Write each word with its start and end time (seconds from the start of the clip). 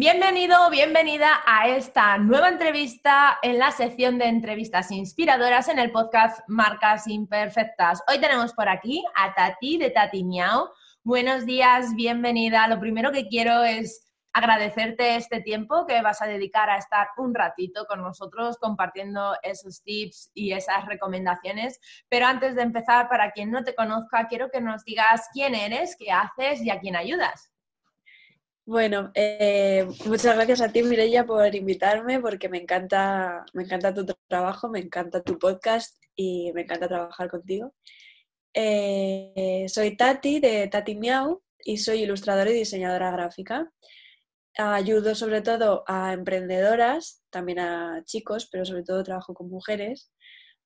Bienvenido, 0.00 0.70
bienvenida 0.70 1.42
a 1.44 1.66
esta 1.66 2.18
nueva 2.18 2.50
entrevista 2.50 3.36
en 3.42 3.58
la 3.58 3.72
sección 3.72 4.16
de 4.16 4.26
entrevistas 4.26 4.92
inspiradoras 4.92 5.68
en 5.68 5.80
el 5.80 5.90
podcast 5.90 6.38
Marcas 6.46 7.08
Imperfectas. 7.08 8.00
Hoy 8.06 8.20
tenemos 8.20 8.52
por 8.52 8.68
aquí 8.68 9.04
a 9.16 9.34
Tati 9.34 9.76
de 9.76 9.90
Tati 9.90 10.22
Miau. 10.22 10.68
Buenos 11.02 11.46
días, 11.46 11.96
bienvenida. 11.96 12.68
Lo 12.68 12.78
primero 12.78 13.10
que 13.10 13.26
quiero 13.26 13.64
es 13.64 14.06
agradecerte 14.32 15.16
este 15.16 15.40
tiempo 15.40 15.84
que 15.84 16.00
vas 16.00 16.22
a 16.22 16.26
dedicar 16.26 16.70
a 16.70 16.78
estar 16.78 17.08
un 17.16 17.34
ratito 17.34 17.84
con 17.86 18.00
nosotros 18.00 18.56
compartiendo 18.60 19.34
esos 19.42 19.82
tips 19.82 20.30
y 20.32 20.52
esas 20.52 20.86
recomendaciones. 20.86 21.80
Pero 22.08 22.26
antes 22.26 22.54
de 22.54 22.62
empezar, 22.62 23.08
para 23.08 23.32
quien 23.32 23.50
no 23.50 23.64
te 23.64 23.74
conozca, 23.74 24.28
quiero 24.28 24.48
que 24.48 24.60
nos 24.60 24.84
digas 24.84 25.26
quién 25.32 25.56
eres, 25.56 25.96
qué 25.98 26.12
haces 26.12 26.62
y 26.62 26.70
a 26.70 26.78
quién 26.78 26.94
ayudas. 26.94 27.50
Bueno, 28.68 29.10
eh, 29.14 29.88
muchas 30.04 30.34
gracias 30.36 30.60
a 30.60 30.70
ti, 30.70 30.82
Mireia, 30.82 31.24
por 31.24 31.54
invitarme, 31.54 32.20
porque 32.20 32.50
me 32.50 32.58
encanta, 32.58 33.46
me 33.54 33.62
encanta 33.62 33.94
tu 33.94 34.04
trabajo, 34.28 34.68
me 34.68 34.78
encanta 34.78 35.22
tu 35.22 35.38
podcast 35.38 35.96
y 36.14 36.52
me 36.52 36.62
encanta 36.64 36.86
trabajar 36.86 37.30
contigo. 37.30 37.74
Eh, 38.52 39.64
soy 39.68 39.96
Tati 39.96 40.40
de 40.40 40.68
Tati 40.68 40.96
Miau 40.96 41.42
y 41.64 41.78
soy 41.78 42.02
ilustradora 42.02 42.50
y 42.50 42.52
diseñadora 42.52 43.10
gráfica. 43.10 43.72
Ayudo 44.58 45.14
sobre 45.14 45.40
todo 45.40 45.82
a 45.86 46.12
emprendedoras, 46.12 47.22
también 47.30 47.60
a 47.60 48.02
chicos, 48.04 48.50
pero 48.52 48.66
sobre 48.66 48.82
todo 48.82 49.02
trabajo 49.02 49.32
con 49.32 49.48
mujeres, 49.48 50.12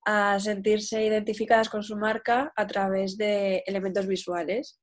a 0.05 0.41
sentirse 0.41 1.05
identificadas 1.05 1.69
con 1.69 1.85
su 1.85 1.97
marca 1.97 2.53
a 2.57 2.67
través 2.67 3.17
de 3.17 3.63
elementos 3.65 4.09
visuales 4.09 4.82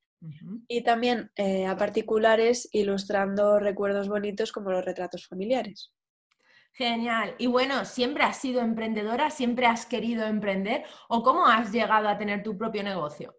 y 0.67 0.83
también 0.83 1.31
eh, 1.35 1.65
a 1.65 1.77
particulares 1.77 2.67
ilustrando 2.71 3.59
recuerdos 3.59 4.09
bonitos 4.09 4.51
como 4.51 4.71
los 4.71 4.83
retratos 4.83 5.27
familiares. 5.27 5.93
Genial. 6.73 7.35
Y 7.37 7.47
bueno, 7.47 7.85
¿siempre 7.85 8.23
has 8.23 8.37
sido 8.37 8.61
emprendedora? 8.61 9.29
¿Siempre 9.31 9.65
has 9.65 9.85
querido 9.85 10.25
emprender? 10.25 10.83
¿O 11.07 11.23
cómo 11.23 11.45
has 11.45 11.71
llegado 11.71 12.07
a 12.07 12.17
tener 12.17 12.43
tu 12.43 12.57
propio 12.57 12.83
negocio? 12.83 13.35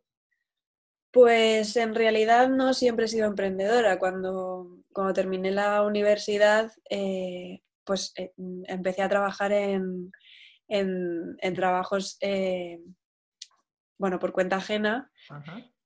Pues 1.11 1.77
en 1.77 1.95
realidad 1.95 2.49
no 2.49 2.75
siempre 2.75 3.07
he 3.07 3.09
sido 3.09 3.27
emprendedora. 3.27 3.99
Cuando, 3.99 4.83
cuando 4.93 5.13
terminé 5.13 5.51
la 5.51 5.83
universidad, 5.83 6.71
eh, 6.89 7.61
pues 7.85 8.13
eh, 8.17 8.33
empecé 8.67 9.03
a 9.03 9.09
trabajar 9.09 9.53
en, 9.53 10.13
trabajos, 11.55 12.19
bueno, 13.99 14.19
por 14.19 14.33
cuenta 14.33 14.57
ajena. 14.57 15.11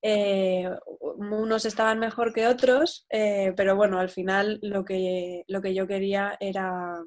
Eh, 0.06 0.68
unos 1.00 1.64
estaban 1.64 1.98
mejor 1.98 2.34
que 2.34 2.46
otros, 2.46 3.06
eh, 3.08 3.54
pero 3.56 3.74
bueno, 3.74 3.98
al 3.98 4.10
final 4.10 4.58
lo 4.60 4.84
que, 4.84 5.44
lo 5.48 5.62
que 5.62 5.72
yo 5.72 5.86
quería 5.86 6.36
era 6.40 7.02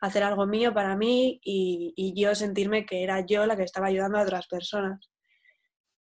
hacer 0.00 0.22
algo 0.22 0.46
mío 0.46 0.74
para 0.74 0.96
mí 0.96 1.40
y, 1.42 2.12
yo 2.14 2.34
sentirme 2.34 2.84
que 2.84 3.02
era 3.02 3.24
yo 3.24 3.46
la 3.46 3.56
que 3.56 3.62
estaba 3.62 3.86
ayudando 3.86 4.18
a 4.18 4.22
otras 4.22 4.48
personas. 4.48 5.10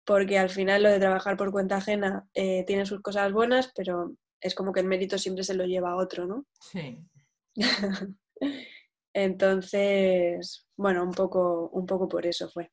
Porque 0.05 0.39
al 0.39 0.49
final 0.49 0.81
lo 0.81 0.89
de 0.89 0.99
trabajar 0.99 1.37
por 1.37 1.51
cuenta 1.51 1.77
ajena 1.77 2.27
eh, 2.33 2.63
tiene 2.65 2.87
sus 2.87 3.01
cosas 3.01 3.31
buenas, 3.31 3.71
pero 3.75 4.15
es 4.41 4.55
como 4.55 4.73
que 4.73 4.79
el 4.79 4.87
mérito 4.87 5.19
siempre 5.19 5.43
se 5.43 5.53
lo 5.53 5.65
lleva 5.65 5.91
a 5.91 5.97
otro, 5.97 6.25
¿no? 6.25 6.47
Sí. 6.59 6.97
Entonces, 9.13 10.67
bueno, 10.75 11.03
un 11.03 11.11
poco, 11.11 11.69
un 11.69 11.85
poco 11.85 12.07
por 12.07 12.25
eso 12.25 12.49
fue. 12.49 12.71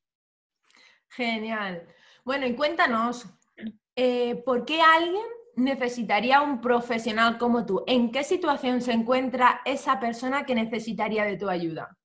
Genial. 1.11 1.87
Bueno, 2.25 2.47
y 2.47 2.55
cuéntanos, 2.55 3.27
eh, 4.03 4.43
¿por 4.47 4.65
qué 4.65 4.81
alguien 4.81 5.27
necesitaría 5.57 6.41
un 6.41 6.63
profesional 6.63 7.37
como 7.37 7.67
tú? 7.67 7.85
¿En 7.87 8.11
qué 8.11 8.25
situación 8.25 8.81
se 8.81 8.93
encuentra 8.93 9.61
esa 9.67 10.01
persona 10.01 10.47
que 10.47 10.55
necesitaría 10.55 11.27
de 11.27 11.37
tu 11.37 11.51
ayuda? 11.51 11.99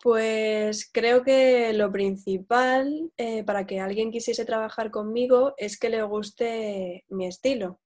Pues 0.00 0.88
creo 0.92 1.24
que 1.24 1.72
lo 1.72 1.90
principal 1.90 3.10
eh, 3.16 3.42
para 3.42 3.66
que 3.66 3.80
alguien 3.80 4.12
quisiese 4.12 4.44
trabajar 4.44 4.92
conmigo 4.92 5.54
es 5.56 5.76
que 5.76 5.90
le 5.90 6.04
guste 6.04 7.04
mi 7.08 7.26
estilo. 7.26 7.80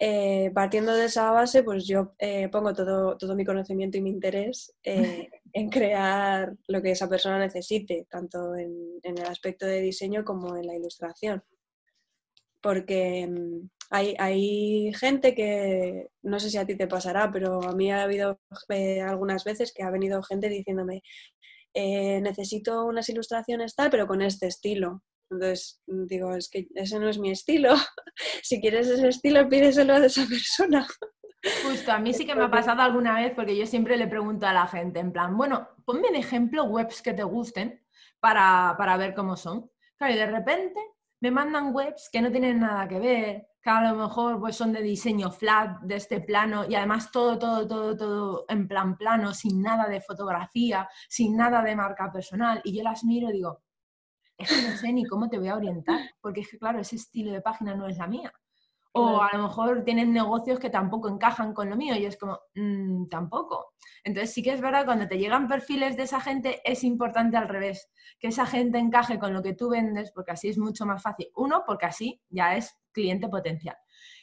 Eh, 0.00 0.50
partiendo 0.52 0.92
de 0.92 1.04
esa 1.04 1.30
base, 1.30 1.62
pues 1.62 1.86
yo 1.86 2.12
pongo 2.50 2.72
todo, 2.72 3.16
todo, 3.16 3.36
mi 3.36 3.44
conocimiento 3.44 3.98
y 3.98 4.00
mi 4.00 4.10
interés 4.10 4.74
en 4.82 5.70
crear 5.70 6.56
lo 6.66 6.82
que 6.82 6.90
esa 6.90 7.08
persona 7.08 7.38
necesite, 7.38 8.08
tanto 8.10 8.56
en, 8.56 8.98
el 9.04 9.26
aspecto 9.26 9.64
de 9.64 9.80
diseño 9.80 10.24
como 10.24 10.56
en 10.56 10.66
la 10.66 10.74
ilustración 10.74 11.40
porque 12.60 13.26
mm, 13.26 13.68
hay, 13.90 14.92
gente 14.94 15.34
que, 15.34 16.08
no 16.22 16.38
sé 16.38 16.50
si 16.50 16.58
a 16.58 16.66
ti 16.66 16.76
te 16.76 16.86
pasará, 16.86 17.30
pero 17.32 17.62
a 17.62 17.74
mí 17.74 17.90
ha 17.90 18.02
habido 18.02 18.40
eh, 18.68 19.00
algunas 19.00 19.44
veces 19.44 19.72
que 19.74 19.82
ha 19.82 19.90
venido 19.90 20.22
gente 20.22 20.48
diciéndome, 20.48 21.02
eh, 21.74 22.20
necesito 22.20 22.84
unas 22.84 23.08
ilustraciones 23.08 23.74
tal, 23.74 23.90
pero 23.90 24.06
con 24.06 24.22
este 24.22 24.46
estilo. 24.46 25.02
Entonces 25.30 25.80
mm, 25.86 26.06
digo, 26.06 26.34
es 26.34 26.48
que 26.50 26.68
ese 26.74 26.98
no 26.98 27.08
es 27.08 27.18
mi 27.18 27.30
estilo. 27.30 27.74
si 28.42 28.60
quieres 28.60 28.88
ese 28.88 29.08
estilo, 29.08 29.48
pídeselo 29.48 29.94
a 29.94 30.04
esa 30.04 30.26
persona. 30.26 30.86
Justo, 31.64 31.92
a 31.92 31.98
mí 32.00 32.12
sí 32.12 32.26
que 32.26 32.34
me 32.34 32.44
ha 32.44 32.50
pasado 32.50 32.82
alguna 32.82 33.14
vez 33.14 33.32
porque 33.34 33.56
yo 33.56 33.64
siempre 33.64 33.96
le 33.96 34.08
pregunto 34.08 34.46
a 34.46 34.52
la 34.52 34.66
gente, 34.66 34.98
en 34.98 35.12
plan, 35.12 35.36
bueno, 35.36 35.68
ponme 35.84 36.08
en 36.08 36.16
ejemplo 36.16 36.64
webs 36.64 37.00
que 37.00 37.14
te 37.14 37.22
gusten 37.22 37.80
para, 38.20 38.74
para 38.76 38.96
ver 38.96 39.14
cómo 39.14 39.36
son. 39.36 39.70
Claro, 39.96 40.14
y 40.14 40.16
de 40.16 40.26
repente 40.26 40.80
me 41.20 41.30
mandan 41.30 41.74
webs 41.74 42.08
que 42.12 42.20
no 42.20 42.30
tienen 42.30 42.60
nada 42.60 42.86
que 42.86 42.98
ver, 42.98 43.48
que 43.62 43.70
a 43.70 43.92
lo 43.92 43.96
mejor 43.96 44.38
pues, 44.38 44.56
son 44.56 44.72
de 44.72 44.82
diseño 44.82 45.30
flat, 45.30 45.80
de 45.80 45.96
este 45.96 46.20
plano, 46.20 46.64
y 46.68 46.74
además 46.74 47.10
todo, 47.10 47.38
todo, 47.38 47.66
todo, 47.66 47.96
todo 47.96 48.44
en 48.48 48.68
plan 48.68 48.96
plano, 48.96 49.34
sin 49.34 49.62
nada 49.62 49.88
de 49.88 50.00
fotografía, 50.00 50.88
sin 51.08 51.36
nada 51.36 51.62
de 51.62 51.74
marca 51.74 52.10
personal. 52.12 52.60
Y 52.64 52.76
yo 52.76 52.82
las 52.82 53.04
miro 53.04 53.30
y 53.30 53.32
digo, 53.32 53.62
es 54.36 54.48
que 54.48 54.68
no 54.68 54.76
sé 54.76 54.92
ni 54.92 55.04
cómo 55.04 55.28
te 55.28 55.38
voy 55.38 55.48
a 55.48 55.56
orientar, 55.56 55.98
porque 56.20 56.42
es 56.42 56.48
que, 56.50 56.58
claro, 56.58 56.78
ese 56.78 56.96
estilo 56.96 57.32
de 57.32 57.40
página 57.40 57.74
no 57.74 57.88
es 57.88 57.98
la 57.98 58.06
mía. 58.06 58.32
O 58.92 59.20
a 59.20 59.30
lo 59.36 59.44
mejor 59.44 59.84
tienen 59.84 60.12
negocios 60.12 60.58
que 60.58 60.70
tampoco 60.70 61.08
encajan 61.08 61.52
con 61.52 61.70
lo 61.70 61.76
mío 61.76 61.94
y 61.96 62.06
es 62.06 62.16
como, 62.16 62.40
mm, 62.54 63.08
tampoco. 63.08 63.74
Entonces 64.02 64.32
sí 64.32 64.42
que 64.42 64.52
es 64.52 64.60
verdad, 64.60 64.86
cuando 64.86 65.06
te 65.06 65.18
llegan 65.18 65.46
perfiles 65.46 65.96
de 65.96 66.04
esa 66.04 66.20
gente, 66.20 66.60
es 66.64 66.82
importante 66.84 67.36
al 67.36 67.48
revés, 67.48 67.90
que 68.18 68.28
esa 68.28 68.46
gente 68.46 68.78
encaje 68.78 69.18
con 69.18 69.32
lo 69.32 69.42
que 69.42 69.54
tú 69.54 69.68
vendes, 69.70 70.10
porque 70.12 70.32
así 70.32 70.48
es 70.48 70.58
mucho 70.58 70.86
más 70.86 71.02
fácil. 71.02 71.28
Uno, 71.36 71.64
porque 71.66 71.86
así 71.86 72.20
ya 72.28 72.56
es 72.56 72.76
cliente 72.92 73.28
potencial. 73.28 73.76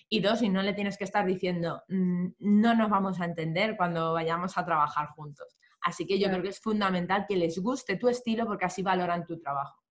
Y 0.09 0.19
dos, 0.19 0.41
y 0.41 0.49
no 0.49 0.61
le 0.61 0.73
tienes 0.73 0.97
que 0.97 1.03
estar 1.03 1.25
diciendo, 1.25 1.83
mm, 1.87 2.27
no 2.39 2.75
nos 2.75 2.89
vamos 2.89 3.19
a 3.21 3.25
entender 3.25 3.77
cuando 3.77 4.13
vayamos 4.13 4.57
a 4.57 4.65
trabajar 4.65 5.07
juntos. 5.09 5.57
Así 5.81 6.05
que 6.05 6.19
yo 6.19 6.29
creo 6.29 6.41
que 6.41 6.49
es 6.49 6.59
fundamental 6.59 7.25
que 7.27 7.37
les 7.37 7.59
guste 7.59 7.97
tu 7.97 8.09
estilo 8.09 8.45
porque 8.45 8.65
así 8.65 8.81
valoran 8.81 9.25
tu 9.25 9.39
trabajo. 9.39 9.81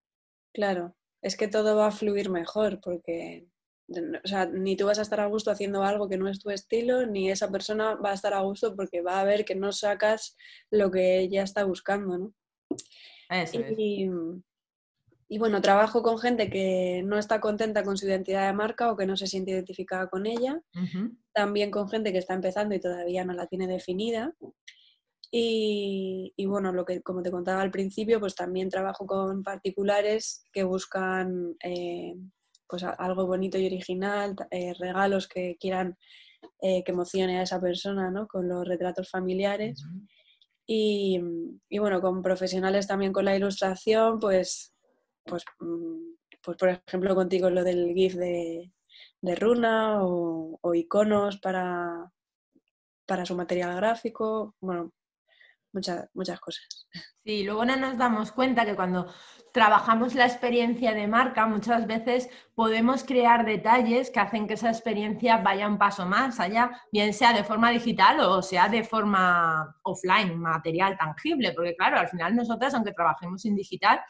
Claro, 0.53 0.97
es 1.23 1.37
que 1.37 1.49
todo 1.49 1.77
va 1.77 1.87
a 1.89 1.93
fluir 1.93 2.31
mejor 2.31 2.81
porque 2.81 3.49
o 3.89 4.29
sea, 4.29 4.47
ni 4.47 4.77
tú 4.77 4.87
vas 4.87 4.99
a 4.99 5.03
estar 5.03 5.21
a 5.21 5.27
gusto 5.27 5.51
haciendo 5.51 5.83
algo 5.83 6.09
que 6.09 6.17
no 6.17 6.29
es 6.29 6.41
tu 6.41 6.51
estilo, 6.51 7.07
ni 7.07 7.31
esa 7.31 7.51
persona 7.51 7.95
va 7.97 8.11
a 8.11 8.15
estar 8.15 8.33
a 8.33 8.41
gusto 8.41 8.75
porque 8.75 9.03
va 9.03 9.21
a 9.21 9.25
ver 9.25 9.45
que 9.45 9.55
no 9.55 9.73
sacas 9.73 10.37
lo 10.71 10.91
que 10.91 11.19
ella 11.21 11.43
está 11.43 11.65
buscando, 11.65 12.19
¿no? 12.19 12.35
y, 13.77 14.09
y, 15.29 15.39
bueno, 15.39 15.61
trabajo 15.61 16.03
con 16.03 16.19
gente 16.19 16.49
que 16.49 17.03
no 17.05 17.19
está 17.19 17.41
contenta 17.41 17.83
con 17.83 17.97
su 17.97 18.07
identidad 18.07 18.47
de 18.47 18.53
marca 18.53 18.91
o 18.91 18.97
que 18.97 19.07
no 19.07 19.17
se 19.17 19.27
siente 19.27 19.51
identificada 19.51 20.09
con 20.09 20.27
ella. 20.27 20.63
También 21.33 21.71
con 21.71 21.89
gente 21.89 22.13
que 22.13 22.19
está 22.19 22.35
empezando 22.35 22.75
y 22.75 22.81
todavía 22.81 23.25
no 23.25 23.33
la 23.33 23.47
tiene 23.47 23.67
definida. 23.67 24.35
Y, 25.31 26.33
y, 26.37 26.47
bueno, 26.47 26.73
lo 26.73 26.85
que 26.85 27.03
como 27.03 27.23
te 27.23 27.31
contaba 27.31 27.61
al 27.61 27.73
principio, 27.73 28.21
pues 28.21 28.35
también 28.35 28.69
trabajo 28.69 29.07
con 29.07 29.43
particulares 29.43 30.47
que 30.53 30.63
buscan 30.63 31.57
eh, 31.65 32.15
pues 32.75 32.85
algo 32.99 33.27
bonito 33.27 33.57
y 33.57 33.67
original, 33.67 34.35
eh, 34.51 34.75
regalos 34.75 35.29
que 35.29 35.57
quieran 35.61 35.97
eh, 36.61 36.83
que 36.85 36.93
emocione 36.93 37.39
a 37.39 37.43
esa 37.43 37.61
persona, 37.61 38.11
¿no? 38.11 38.27
Con 38.27 38.49
los 38.49 38.67
retratos 38.67 39.09
familiares. 39.11 39.85
y, 40.67 41.21
bueno, 41.79 42.01
con 42.01 42.23
profesionales 42.23 42.87
también 42.87 43.13
con 43.13 43.27
la 43.27 43.37
ilustración, 43.37 44.19
pues, 44.19 44.75
pues, 45.25 45.45
mm, 45.61 46.15
pues 46.43 46.57
por 46.57 46.69
ejemplo 46.71 47.15
contigo 47.15 47.51
lo 47.51 47.63
del 47.65 47.95
GIF 47.95 48.15
de, 48.15 48.73
runa 49.37 49.99
o, 50.03 50.75
iconos 50.75 51.39
para, 51.39 52.11
para 53.07 53.27
su 53.27 53.37
material 53.37 53.77
gráfico. 53.77 54.55
Bueno, 54.61 54.93
muchas, 55.75 56.09
muchas 56.15 56.41
cosas. 56.41 56.89
Sí, 57.25 57.43
luego 57.43 57.65
no 57.65 57.77
nos 57.77 57.99
damos 57.99 58.33
cuenta 58.33 58.65
que 58.65 58.77
cuando 58.77 59.13
trabajamos 59.53 60.15
la 60.15 60.27
experiencia 60.27 60.95
de 60.95 61.07
marca, 61.07 61.47
muchas 61.47 61.87
veces 61.87 62.29
podemos 62.55 63.05
crear 63.05 63.45
detalles 63.45 64.11
que 64.11 64.21
hacen 64.21 64.47
que 64.47 64.55
esa 64.55 64.71
experiencia 64.71 65.37
vaya 65.39 65.69
un 65.69 65.79
paso 65.79 66.07
más 66.07 66.41
allá, 66.41 66.71
bien 66.91 67.13
sea 67.13 67.33
de 67.33 67.45
forma 67.45 67.71
digital 67.71 68.21
o 68.21 68.43
sea 68.43 68.69
de 68.69 68.83
forma 68.83 69.77
offline, 69.83 70.39
material, 70.39 70.97
tangible, 70.99 71.53
porque 71.53 71.77
claro, 71.77 71.99
al 71.99 72.09
final 72.09 72.35
nosotras, 72.35 72.75
aunque 72.75 72.93
trabajemos 72.93 73.45
en 73.45 73.55
digital, 73.55 74.01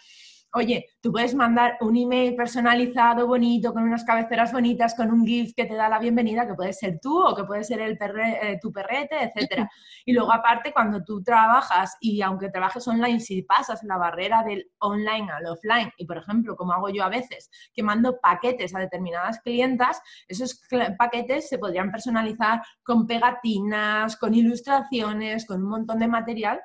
Oye, 0.56 0.86
tú 1.00 1.10
puedes 1.10 1.34
mandar 1.34 1.76
un 1.80 1.96
email 1.96 2.36
personalizado, 2.36 3.26
bonito, 3.26 3.72
con 3.72 3.82
unas 3.82 4.04
cabeceras 4.04 4.52
bonitas, 4.52 4.94
con 4.94 5.10
un 5.10 5.26
GIF 5.26 5.52
que 5.52 5.64
te 5.64 5.74
da 5.74 5.88
la 5.88 5.98
bienvenida, 5.98 6.46
que 6.46 6.54
puede 6.54 6.72
ser 6.72 7.00
tú 7.00 7.20
o 7.26 7.34
que 7.34 7.42
puede 7.42 7.64
ser 7.64 7.80
el 7.80 7.98
eh, 8.00 8.60
tu 8.62 8.72
perrete, 8.72 9.16
etc. 9.24 9.68
Y 10.04 10.12
luego, 10.12 10.32
aparte, 10.32 10.72
cuando 10.72 11.02
tú 11.02 11.24
trabajas 11.24 11.96
y 12.00 12.22
aunque 12.22 12.50
trabajes 12.50 12.86
online, 12.86 13.18
si 13.18 13.42
pasas 13.42 13.82
la 13.82 13.96
barrera 13.96 14.44
del 14.44 14.70
online 14.78 15.28
al 15.32 15.46
offline, 15.46 15.90
y 15.96 16.06
por 16.06 16.18
ejemplo, 16.18 16.54
como 16.54 16.72
hago 16.72 16.88
yo 16.88 17.02
a 17.02 17.08
veces, 17.08 17.50
que 17.74 17.82
mando 17.82 18.20
paquetes 18.20 18.76
a 18.76 18.78
determinadas 18.78 19.40
clientas, 19.40 20.00
esos 20.28 20.62
paquetes 20.96 21.48
se 21.48 21.58
podrían 21.58 21.90
personalizar 21.90 22.62
con 22.84 23.08
pegatinas, 23.08 24.16
con 24.16 24.32
ilustraciones, 24.34 25.46
con 25.46 25.64
un 25.64 25.68
montón 25.68 25.98
de 25.98 26.06
material 26.06 26.60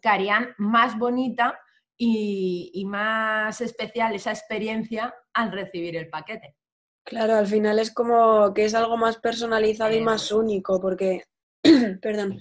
que 0.00 0.08
harían 0.08 0.54
más 0.58 0.96
bonita 0.96 1.58
y, 2.02 2.84
más 2.86 3.60
especial 3.60 4.14
esa 4.14 4.30
experiencia 4.30 5.14
al 5.34 5.52
recibir 5.52 5.96
el 5.96 6.08
paquete. 6.08 6.56
Claro, 7.04 7.36
al 7.36 7.46
final 7.46 7.78
es 7.78 7.92
como 7.92 8.54
que 8.54 8.64
es 8.64 8.74
algo 8.74 8.96
más 8.96 9.18
personalizado 9.18 9.94
y 9.94 10.00
más 10.00 10.32
único, 10.32 10.80
porque, 10.80 11.24
perdón, 12.00 12.38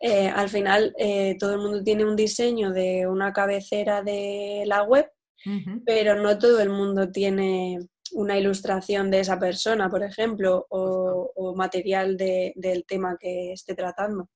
eh, 0.00 0.28
al 0.28 0.48
final 0.48 0.94
eh, 0.98 1.36
todo 1.38 1.54
el 1.54 1.60
mundo 1.60 1.82
tiene 1.82 2.06
un 2.06 2.16
diseño 2.16 2.72
de 2.72 3.06
una 3.06 3.34
cabecera 3.34 4.02
de 4.02 4.64
la 4.66 4.82
web, 4.82 5.10
pero 5.84 6.14
no 6.14 6.38
todo 6.38 6.60
el 6.60 6.70
mundo 6.70 7.10
tiene 7.10 7.80
una 8.12 8.38
ilustración 8.38 9.10
de 9.10 9.20
esa 9.20 9.38
persona, 9.38 9.90
por 9.90 10.04
ejemplo, 10.04 10.66
o, 10.70 11.54
material 11.56 12.16
del 12.16 12.84
tema 12.86 13.16
que 13.20 13.52
esté 13.52 13.74
tratando. 13.74 14.30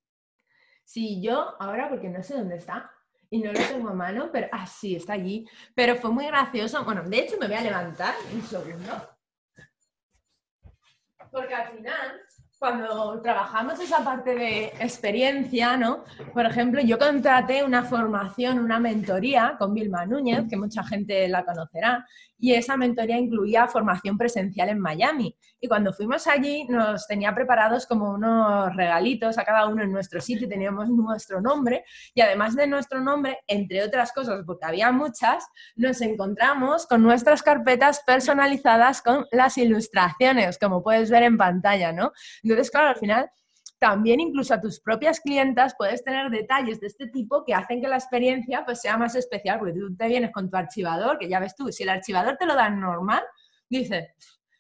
Sí, 0.85 1.23
yo 1.23 1.55
ahora, 1.61 1.89
porque 1.89 2.09
no 2.09 2.23
sé 2.23 2.35
dónde 2.35 2.57
está, 2.57 2.91
y 3.31 3.39
no 3.39 3.53
lo 3.53 3.59
tengo 3.59 3.89
a 3.89 3.95
mano, 3.95 4.31
pero 4.33 4.49
ah, 4.53 4.67
está 4.95 5.15
allí. 5.15 5.49
Pero 5.75 5.97
fue 5.97 6.11
muy 6.11 6.27
gracioso. 6.27 6.85
Bueno, 6.85 7.03
de 7.03 7.19
hecho 7.19 7.37
me 7.39 7.47
voy 7.47 7.57
a 7.57 7.63
levantar 7.63 8.15
un 8.33 8.43
segundo. 8.43 9.11
Porque 11.31 11.55
al 11.55 11.77
final 11.77 12.23
cuando 12.59 13.21
trabajamos 13.21 13.79
esa 13.81 14.03
parte 14.03 14.35
de 14.35 14.67
experiencia, 14.81 15.77
¿no? 15.77 16.05
Por 16.33 16.47
ejemplo, 16.47 16.81
yo 16.81 16.99
contraté 16.99 17.63
una 17.63 17.85
formación, 17.85 18.59
una 18.59 18.81
mentoría 18.81 19.57
con 19.59 19.75
Vilma 19.75 20.07
Núñez, 20.07 20.45
que 20.49 20.57
mucha 20.57 20.83
gente 20.83 21.29
la 21.29 21.45
conocerá, 21.45 22.07
y 22.39 22.55
esa 22.55 22.77
mentoría 22.77 23.19
incluía 23.19 23.67
formación 23.67 24.19
presencial 24.19 24.69
en 24.69 24.79
Miami. 24.79 25.37
Y 25.61 25.69
cuando 25.69 25.93
fuimos 25.93 26.27
allí 26.27 26.67
nos 26.69 27.07
tenía 27.07 27.35
preparados 27.35 27.87
como 27.87 28.13
unos 28.13 28.75
regalitos 28.77 29.39
a 29.39 29.45
cada 29.45 29.67
uno 29.67 29.83
en 29.83 29.91
nuestro 29.91 30.21
sitio, 30.21 30.49
teníamos 30.49 30.89
nuestro 30.91 31.41
nombre 31.41 31.85
y 32.15 32.21
además 32.21 32.55
de 32.55 32.67
nuestro 32.67 33.01
nombre, 33.01 33.39
entre 33.47 33.83
otras 33.83 34.13
cosas, 34.13 34.43
porque 34.47 34.67
había 34.67 34.93
muchas, 34.93 35.47
nos 35.77 36.01
encontramos 36.03 36.87
con 36.87 37.03
nuestras 37.03 37.43
carpetas 37.43 38.03
personalizadas 38.07 39.01
con 39.01 39.27
las 39.33 39.57
ilustraciones, 39.57 40.59
como 40.59 40.83
puedes 40.83 41.11
ver 41.11 41.23
en 41.23 41.39
pantalla, 41.39 41.93
¿no? 41.93 42.13
Entonces, 42.51 42.71
claro, 42.71 42.89
al 42.89 42.97
final 42.97 43.31
también 43.79 44.21
incluso 44.21 44.55
a 44.55 44.61
tus 44.61 44.81
propias 44.81 45.21
clientas 45.21 45.75
puedes 45.77 46.03
tener 46.03 46.31
detalles 46.31 46.81
de 46.81 46.87
este 46.87 47.09
tipo 47.09 47.45
que 47.45 47.55
hacen 47.55 47.81
que 47.81 47.89
la 47.89 47.97
experiencia 47.97 48.65
pues, 48.65 48.81
sea 48.81 48.97
más 48.97 49.15
especial, 49.15 49.59
porque 49.59 49.75
tú 49.75 49.95
te 49.95 50.09
vienes 50.09 50.31
con 50.33 50.49
tu 50.51 50.57
archivador, 50.57 51.19
que 51.19 51.29
ya 51.29 51.41
ves 51.41 51.55
tú, 51.55 51.71
si 51.71 51.83
el 51.83 51.91
archivador 51.91 52.37
te 52.37 52.47
lo 52.47 52.55
dan 52.55 52.81
normal, 52.81 53.23
dices, 53.69 54.07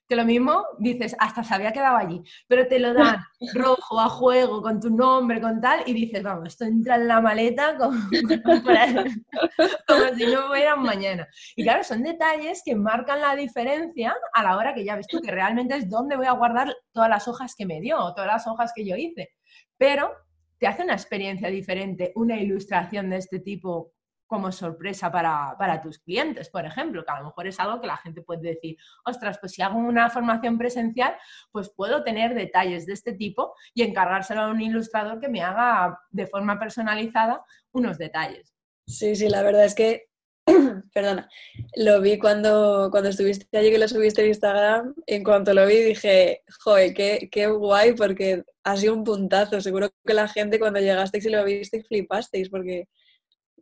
que 0.09 0.17
lo 0.17 0.25
mismo 0.25 0.65
dices, 0.79 1.17
hasta 1.19 1.43
se 1.43 1.55
había 1.55 1.73
quedado 1.73 1.97
allí, 1.97 2.23
pero 2.47 2.67
te 2.69 2.79
lo 2.79 2.95
dan 2.95 3.17
rojo 3.55 4.01
a 4.01 4.09
juego, 4.09 4.63
con 4.63 4.81
tu 4.81 4.91
nombre, 4.91 5.41
con 5.41 5.61
tal, 5.61 5.83
y 5.87 5.93
dices, 5.93 6.23
vamos, 6.23 6.49
esto 6.49 6.65
entra 6.65 6.97
en 6.97 7.09
la 7.09 7.21
maleta 7.21 7.77
como, 7.77 7.99
como 9.89 10.05
si 10.17 10.27
no 10.27 10.49
fueran 10.49 10.83
mañana. 10.83 11.27
Y 11.57 11.65
claro, 11.65 11.83
son 11.85 12.03
detalles 12.03 12.63
que 12.65 12.75
marcan 12.75 13.21
la 13.21 13.35
diferencia 13.35 14.17
a 14.33 14.43
la 14.43 14.57
hora 14.57 14.75
que 14.75 14.85
ya 14.85 14.97
ves 14.97 15.07
tú, 15.07 15.21
que 15.21 15.31
realmente 15.31 15.77
es 15.77 15.91
dónde 15.91 16.17
voy 16.17 16.27
a 16.27 16.33
guardar 16.33 16.75
todas 16.93 17.09
las 17.09 17.27
hojas 17.29 17.55
que 17.57 17.67
me 17.67 17.81
dio, 17.81 17.97
todas 18.15 18.27
las 18.27 18.47
hojas 18.47 18.73
que 18.75 18.87
yo 18.87 18.97
hice. 18.97 19.31
Pero 19.77 20.13
te 20.59 20.67
hace 20.67 20.85
una 20.85 20.95
experiencia 20.95 21.49
diferente, 21.49 22.13
una 22.15 22.39
ilustración 22.39 23.11
de 23.11 23.19
este 23.19 23.41
tipo 23.41 23.93
como 24.27 24.51
sorpresa 24.53 25.11
para, 25.11 25.81
tus 25.83 25.99
clientes, 25.99 26.51
por 26.51 26.65
ejemplo, 26.65 27.05
que 27.05 27.13
a 27.13 27.21
lo 27.21 27.27
mejor 27.27 27.47
es 27.47 27.61
algo 27.61 27.81
que 27.81 27.87
la 27.87 27.97
gente 27.97 28.23
puede 28.23 28.55
decir, 28.55 28.77
ostras, 29.05 29.39
pues 29.39 29.53
si 29.53 29.63
hago 29.63 29.79
una 29.79 30.11
formación 30.11 30.59
presencial, 30.59 31.17
pues 31.53 31.71
puedo 31.71 32.03
tener 32.03 32.35
detalles 32.35 32.87
de 32.87 32.93
este 32.93 33.13
tipo 33.13 33.55
y 33.75 33.83
encargárselo 33.83 34.43
a 34.43 34.49
un 34.49 34.61
ilustrador 34.61 35.21
que 35.21 35.29
me 35.29 35.43
haga 35.43 35.99
de 36.11 36.27
forma 36.27 36.59
personalizada 36.59 37.45
unos 37.73 37.99
detalles. 37.99 38.53
Sí, 38.87 39.17
sí, 39.17 39.29
la 39.29 39.43
verdad 39.43 39.65
es 39.65 39.75
que, 39.75 40.07
perdona, 40.93 41.29
lo 41.77 42.01
vi 42.01 42.19
cuando, 42.19 42.89
cuando 42.91 43.11
estuviste 43.11 43.59
allí 43.59 43.71
que 43.71 43.79
lo 43.79 43.89
subiste 43.89 44.23
en 44.23 44.29
Instagram, 44.29 44.95
en 45.07 45.25
cuanto 45.25 45.53
lo 45.55 45.67
vi 45.67 45.79
dije, 45.79 46.43
joder, 46.63 46.95
qué, 46.95 47.29
qué 47.31 47.47
guay, 47.49 47.95
porque 47.95 48.45
ha 48.65 48.77
sido 48.77 48.95
un 48.95 49.05
puntazo, 49.05 49.61
seguro 49.61 49.91
que 50.05 50.15
la 50.15 50.29
gente 50.29 50.59
cuando 50.59 50.81
llegasteis 50.81 51.27
y 51.27 51.31
lo 51.31 51.45
visteis 51.45 51.87
flipasteis, 51.87 52.49
porque 52.49 52.89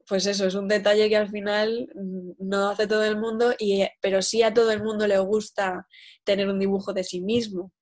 pues 0.07 0.27
eso, 0.27 0.47
es 0.47 0.55
un 0.55 0.69
detalle 0.69 1.09
que 1.09 1.17
al 1.17 1.29
final 1.29 1.89
mm, 1.95 2.49
no 2.49 2.71
hace 2.71 2.87
todo 2.87 3.05
el 3.05 3.19
mundo, 3.19 3.55
y, 3.59 3.83
eh, 3.83 3.93
pero 4.01 4.23
sí 4.23 4.43
a 4.43 4.53
todo 4.53 4.71
el 4.71 4.83
mundo 4.83 5.07
le 5.07 5.19
gusta 5.19 5.87
tener 6.25 6.49
un 6.49 6.59
dibujo 6.59 6.93
de 6.93 7.05
sí 7.05 7.21
mismo. 7.21 7.73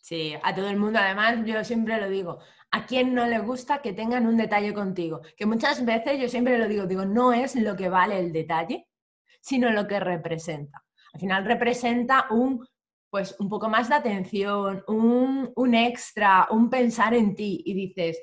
Sí, 0.00 0.34
a 0.42 0.54
todo 0.54 0.68
el 0.68 0.76
mundo. 0.76 1.00
Además, 1.00 1.44
yo 1.44 1.64
siempre 1.64 2.00
lo 2.00 2.08
digo, 2.08 2.38
¿a 2.70 2.86
quién 2.86 3.14
no 3.14 3.26
le 3.26 3.40
gusta 3.40 3.82
que 3.82 3.92
tengan 3.92 4.26
un 4.26 4.36
detalle 4.36 4.72
contigo? 4.72 5.20
Que 5.36 5.46
muchas 5.46 5.84
veces 5.84 6.20
yo 6.20 6.28
siempre 6.28 6.58
lo 6.58 6.68
digo, 6.68 6.86
digo, 6.86 7.04
no 7.04 7.32
es 7.32 7.56
lo 7.56 7.74
que 7.74 7.88
vale 7.88 8.18
el 8.20 8.32
detalle, 8.32 8.86
sino 9.40 9.70
lo 9.70 9.88
que 9.88 9.98
representa. 9.98 10.84
Al 11.12 11.20
final 11.20 11.44
representa 11.44 12.26
un, 12.30 12.64
pues, 13.10 13.34
un 13.40 13.48
poco 13.48 13.68
más 13.68 13.88
de 13.88 13.96
atención, 13.96 14.84
un, 14.86 15.52
un 15.56 15.74
extra, 15.74 16.46
un 16.50 16.70
pensar 16.70 17.14
en 17.14 17.34
ti 17.34 17.62
y 17.64 17.74
dices, 17.74 18.20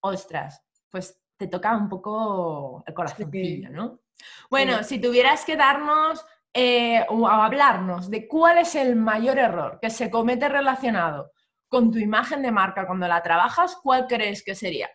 ostras, 0.00 0.60
pues 0.90 1.21
te 1.42 1.48
toca 1.48 1.76
un 1.76 1.88
poco 1.88 2.84
el 2.86 2.94
corazoncillo, 2.94 3.70
¿no? 3.70 4.00
Bueno, 4.48 4.84
si 4.84 5.00
tuvieras 5.00 5.44
que 5.44 5.56
darnos 5.56 6.24
eh, 6.54 7.04
o 7.08 7.26
hablarnos 7.26 8.08
de 8.08 8.28
cuál 8.28 8.58
es 8.58 8.76
el 8.76 8.94
mayor 8.94 9.38
error 9.38 9.78
que 9.80 9.90
se 9.90 10.08
comete 10.08 10.48
relacionado 10.48 11.32
con 11.68 11.90
tu 11.90 11.98
imagen 11.98 12.42
de 12.42 12.52
marca 12.52 12.86
cuando 12.86 13.08
la 13.08 13.22
trabajas, 13.22 13.76
¿cuál 13.82 14.06
crees 14.06 14.44
que 14.44 14.54
sería? 14.54 14.88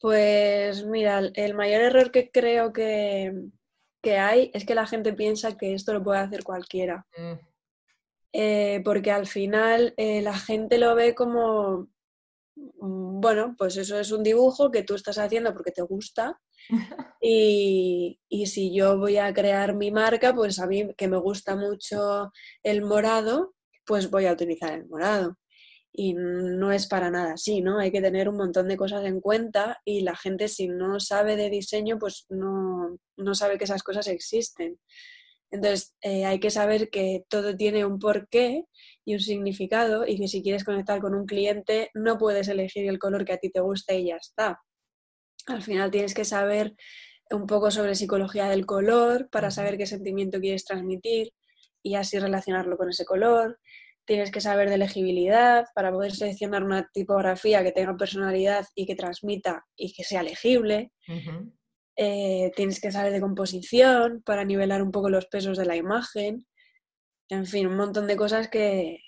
Pues 0.00 0.86
mira, 0.86 1.20
el 1.34 1.54
mayor 1.54 1.82
error 1.82 2.10
que 2.10 2.30
creo 2.30 2.72
que, 2.72 3.34
hay 4.04 4.50
es 4.54 4.64
que 4.64 4.74
la 4.74 4.86
gente 4.86 5.12
piensa 5.12 5.58
que 5.58 5.74
esto 5.74 5.92
lo 5.92 6.02
puede 6.02 6.20
hacer 6.20 6.42
cualquiera. 6.42 7.06
Mm. 7.18 7.32
Eh, 8.32 8.80
porque 8.84 9.10
al 9.10 9.26
final 9.26 9.92
eh, 9.96 10.22
la 10.22 10.38
gente 10.38 10.78
lo 10.78 10.94
ve 10.94 11.14
como 11.14 11.88
bueno, 12.76 13.54
pues 13.58 13.76
eso 13.76 13.98
es 13.98 14.12
un 14.12 14.22
dibujo 14.22 14.70
que 14.70 14.82
tú 14.82 14.94
estás 14.94 15.18
haciendo 15.18 15.52
porque 15.52 15.72
te 15.72 15.82
gusta 15.82 16.40
y, 17.20 18.18
si 18.46 18.74
yo 18.74 18.98
voy 18.98 19.16
a 19.16 19.32
crear 19.32 19.74
mi 19.74 19.90
marca, 19.90 20.34
pues 20.34 20.58
a 20.58 20.66
mí 20.66 20.94
que 20.96 21.08
me 21.08 21.18
gusta 21.18 21.56
mucho 21.56 22.32
el 22.62 22.82
morado, 22.82 23.54
pues 23.86 24.10
voy 24.10 24.26
a 24.26 24.32
utilizar 24.32 24.72
el 24.72 24.88
morado. 24.88 25.36
Y 25.92 26.14
no 26.14 26.70
es 26.70 26.86
para 26.86 27.10
nada 27.10 27.32
así, 27.32 27.62
¿no? 27.62 27.80
Hay 27.80 27.90
que 27.90 28.00
tener 28.00 28.28
un 28.28 28.36
montón 28.36 28.68
de 28.68 28.76
cosas 28.76 29.04
en 29.04 29.20
cuenta 29.20 29.80
y 29.84 30.02
la 30.02 30.14
gente 30.14 30.46
si 30.46 30.68
no 30.68 31.00
sabe 31.00 31.34
de 31.36 31.50
diseño, 31.50 31.98
pues 31.98 32.26
no, 32.28 32.96
no 33.16 33.34
sabe 33.34 33.58
que 33.58 33.64
esas 33.64 33.82
cosas 33.82 34.06
existen. 34.06 34.78
Entonces, 35.50 35.94
eh, 36.00 36.24
hay 36.24 36.38
que 36.38 36.50
saber 36.50 36.90
que 36.90 37.24
todo 37.28 37.56
tiene 37.56 37.84
un 37.84 37.98
porqué 37.98 38.64
y 39.04 39.14
un 39.14 39.20
significado 39.20 40.06
y 40.06 40.18
que 40.18 40.28
si 40.28 40.42
quieres 40.42 40.64
conectar 40.64 41.00
con 41.00 41.14
un 41.14 41.26
cliente 41.26 41.90
no 41.94 42.18
puedes 42.18 42.48
elegir 42.48 42.88
el 42.88 42.98
color 42.98 43.24
que 43.24 43.32
a 43.32 43.38
ti 43.38 43.50
te 43.50 43.60
guste 43.60 43.98
y 43.98 44.06
ya 44.06 44.16
está. 44.16 44.60
Al 45.46 45.62
final 45.62 45.90
tienes 45.90 46.14
que 46.14 46.24
saber 46.24 46.74
un 47.30 47.46
poco 47.46 47.70
sobre 47.70 47.94
psicología 47.94 48.48
del 48.48 48.66
color 48.66 49.28
para 49.30 49.50
saber 49.50 49.76
qué 49.76 49.86
sentimiento 49.86 50.40
quieres 50.40 50.64
transmitir 50.64 51.32
y 51.82 51.94
así 51.94 52.18
relacionarlo 52.18 52.76
con 52.76 52.90
ese 52.90 53.04
color. 53.04 53.58
Tienes 54.04 54.30
que 54.30 54.40
saber 54.40 54.70
de 54.70 54.78
legibilidad 54.78 55.66
para 55.74 55.92
poder 55.92 56.12
seleccionar 56.12 56.64
una 56.64 56.88
tipografía 56.92 57.62
que 57.62 57.72
tenga 57.72 57.96
personalidad 57.96 58.66
y 58.74 58.86
que 58.86 58.96
transmita 58.96 59.64
y 59.76 59.92
que 59.92 60.04
sea 60.04 60.22
legible. 60.22 60.92
Eh, 62.02 62.50
tienes 62.56 62.80
que 62.80 62.90
saber 62.90 63.12
de 63.12 63.20
composición 63.20 64.22
para 64.24 64.42
nivelar 64.42 64.80
un 64.80 64.90
poco 64.90 65.10
los 65.10 65.26
pesos 65.26 65.58
de 65.58 65.66
la 65.66 65.76
imagen. 65.76 66.46
En 67.28 67.44
fin, 67.44 67.66
un 67.66 67.76
montón 67.76 68.06
de 68.06 68.16
cosas 68.16 68.48
que, 68.48 69.00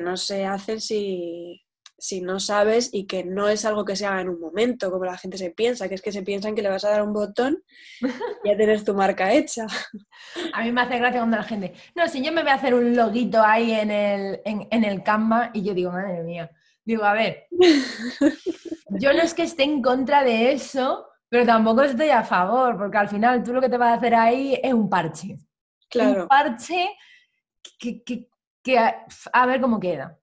no 0.00 0.16
se 0.16 0.46
hacen 0.46 0.80
si, 0.80 1.60
si 1.98 2.20
no 2.20 2.38
sabes 2.38 2.90
y 2.92 3.08
que 3.08 3.24
no 3.24 3.48
es 3.48 3.64
algo 3.64 3.84
que 3.84 3.96
se 3.96 4.06
haga 4.06 4.20
en 4.20 4.28
un 4.28 4.38
momento, 4.38 4.92
como 4.92 5.06
la 5.06 5.18
gente 5.18 5.38
se 5.38 5.50
piensa, 5.50 5.88
que 5.88 5.96
es 5.96 6.02
que 6.02 6.12
se 6.12 6.22
piensan 6.22 6.54
que 6.54 6.62
le 6.62 6.68
vas 6.68 6.84
a 6.84 6.90
dar 6.90 7.02
un 7.02 7.12
botón 7.12 7.64
y 8.00 8.48
ya 8.48 8.56
tienes 8.56 8.84
tu 8.84 8.94
marca 8.94 9.32
hecha. 9.32 9.66
A 10.54 10.62
mí 10.62 10.70
me 10.70 10.82
hace 10.82 10.98
gracia 10.98 11.18
cuando 11.18 11.36
la 11.36 11.42
gente, 11.42 11.74
no, 11.96 12.06
si 12.06 12.24
yo 12.24 12.30
me 12.30 12.42
voy 12.42 12.52
a 12.52 12.54
hacer 12.54 12.74
un 12.74 12.94
loguito 12.94 13.42
ahí 13.42 13.72
en 13.72 13.90
el, 13.90 14.40
en, 14.44 14.84
el 14.84 15.02
Canva 15.02 15.50
y 15.52 15.64
yo 15.64 15.74
digo, 15.74 15.90
madre 15.90 16.22
mía, 16.22 16.48
digo, 16.84 17.02
a 17.02 17.12
ver, 17.12 17.48
yo 19.00 19.12
no 19.12 19.20
es 19.20 19.34
que 19.34 19.42
esté 19.42 19.64
en 19.64 19.82
contra 19.82 20.22
de 20.22 20.52
eso, 20.52 21.09
pero 21.30 21.46
tampoco 21.46 21.82
estoy 21.82 22.10
a 22.10 22.22
favor, 22.22 22.76
porque 22.76 22.98
al 22.98 23.08
final 23.08 23.42
tú 23.42 23.54
lo 23.54 23.60
que 23.60 23.70
te 23.70 23.78
vas 23.78 23.92
a 23.92 23.94
hacer 23.94 24.14
ahí 24.14 24.60
es 24.62 24.74
un 24.74 24.90
parche. 24.90 25.38
Claro. 25.88 26.22
Un 26.22 26.28
parche 26.28 26.90
que, 27.78 28.02
que 28.04 28.78
a 28.78 29.46
ver 29.46 29.60
cómo 29.60 29.80
queda. 29.80 30.20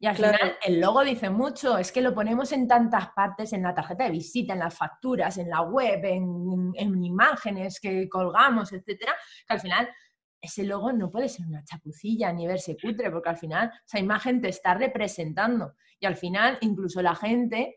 Y 0.00 0.06
al 0.06 0.14
final 0.14 0.56
el 0.64 0.80
logo 0.80 1.02
dice 1.02 1.28
mucho, 1.28 1.76
es 1.76 1.90
que 1.90 2.00
lo 2.00 2.14
ponemos 2.14 2.52
en 2.52 2.68
tantas 2.68 3.10
partes, 3.10 3.52
en 3.52 3.64
la 3.64 3.74
tarjeta 3.74 4.04
de 4.04 4.10
visita, 4.10 4.52
en 4.52 4.60
las 4.60 4.76
facturas, 4.76 5.38
en 5.38 5.50
la 5.50 5.62
web, 5.62 6.04
en, 6.04 7.04
imágenes 7.04 7.80
que 7.80 8.08
colgamos, 8.08 8.72
etcétera, 8.72 9.14
que 9.46 9.54
al 9.54 9.60
final 9.60 9.88
ese 10.40 10.62
logo 10.62 10.92
no 10.92 11.10
puede 11.10 11.28
ser 11.28 11.46
una 11.46 11.64
chapucilla 11.64 12.32
ni 12.32 12.46
verse 12.46 12.76
cutre, 12.80 13.10
porque 13.10 13.30
al 13.30 13.38
final 13.38 13.72
esa 13.84 13.98
imagen 13.98 14.40
te 14.40 14.50
está 14.50 14.74
representando. 14.74 15.74
Y 15.98 16.06
al 16.06 16.14
final 16.14 16.58
incluso 16.60 17.02
la 17.02 17.16
gente 17.16 17.74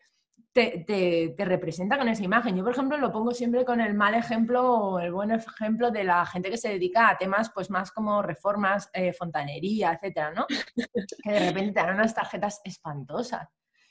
te, 0.53 1.34
representa 1.38 1.98
con 1.98 2.08
esa 2.10 2.24
imagen. 2.24 2.55
Yo, 2.55 2.63
por 2.63 2.74
ejemplo, 2.74 2.98
lo 2.98 3.12
pongo 3.12 3.31
siempre 3.31 3.63
con 3.65 3.79
el 3.79 3.93
mal 3.93 4.15
ejemplo 4.15 4.63
o 4.63 5.00
el 5.00 5.12
buen 5.12 5.31
ejemplo 5.31 5.91
de 5.91 6.03
la 6.03 6.25
gente 6.25 6.50
que 6.50 6.58
se 6.58 6.70
dedica 6.70 7.10
a 7.10 7.17
temas 7.17 7.51
pues 7.53 7.70
más 7.70 7.91
como 7.91 8.22
reformas, 8.22 8.89
eh, 8.93 9.13
fontanería, 9.13 9.93
etcétera, 9.93 10.31
¿no? 10.31 10.46
que 11.24 11.31
de 11.31 11.39
repente 11.39 11.74
te 11.74 11.79
dan 11.86 11.96
unas 11.96 12.13
tarjetas 12.13 12.62
espantosas. 12.63 13.48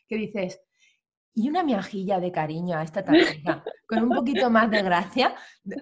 Que 0.07 0.17
dices, 0.17 0.61
y 1.35 1.49
una 1.49 1.63
miajilla 1.63 2.19
de 2.19 2.33
cariño 2.33 2.77
a 2.77 2.83
esta 2.83 3.05
tarjeta, 3.05 3.63
con 3.87 4.03
un 4.03 4.11
poquito 4.11 4.51
más 4.51 4.71
de 4.71 4.83
gracia, 4.83 5.35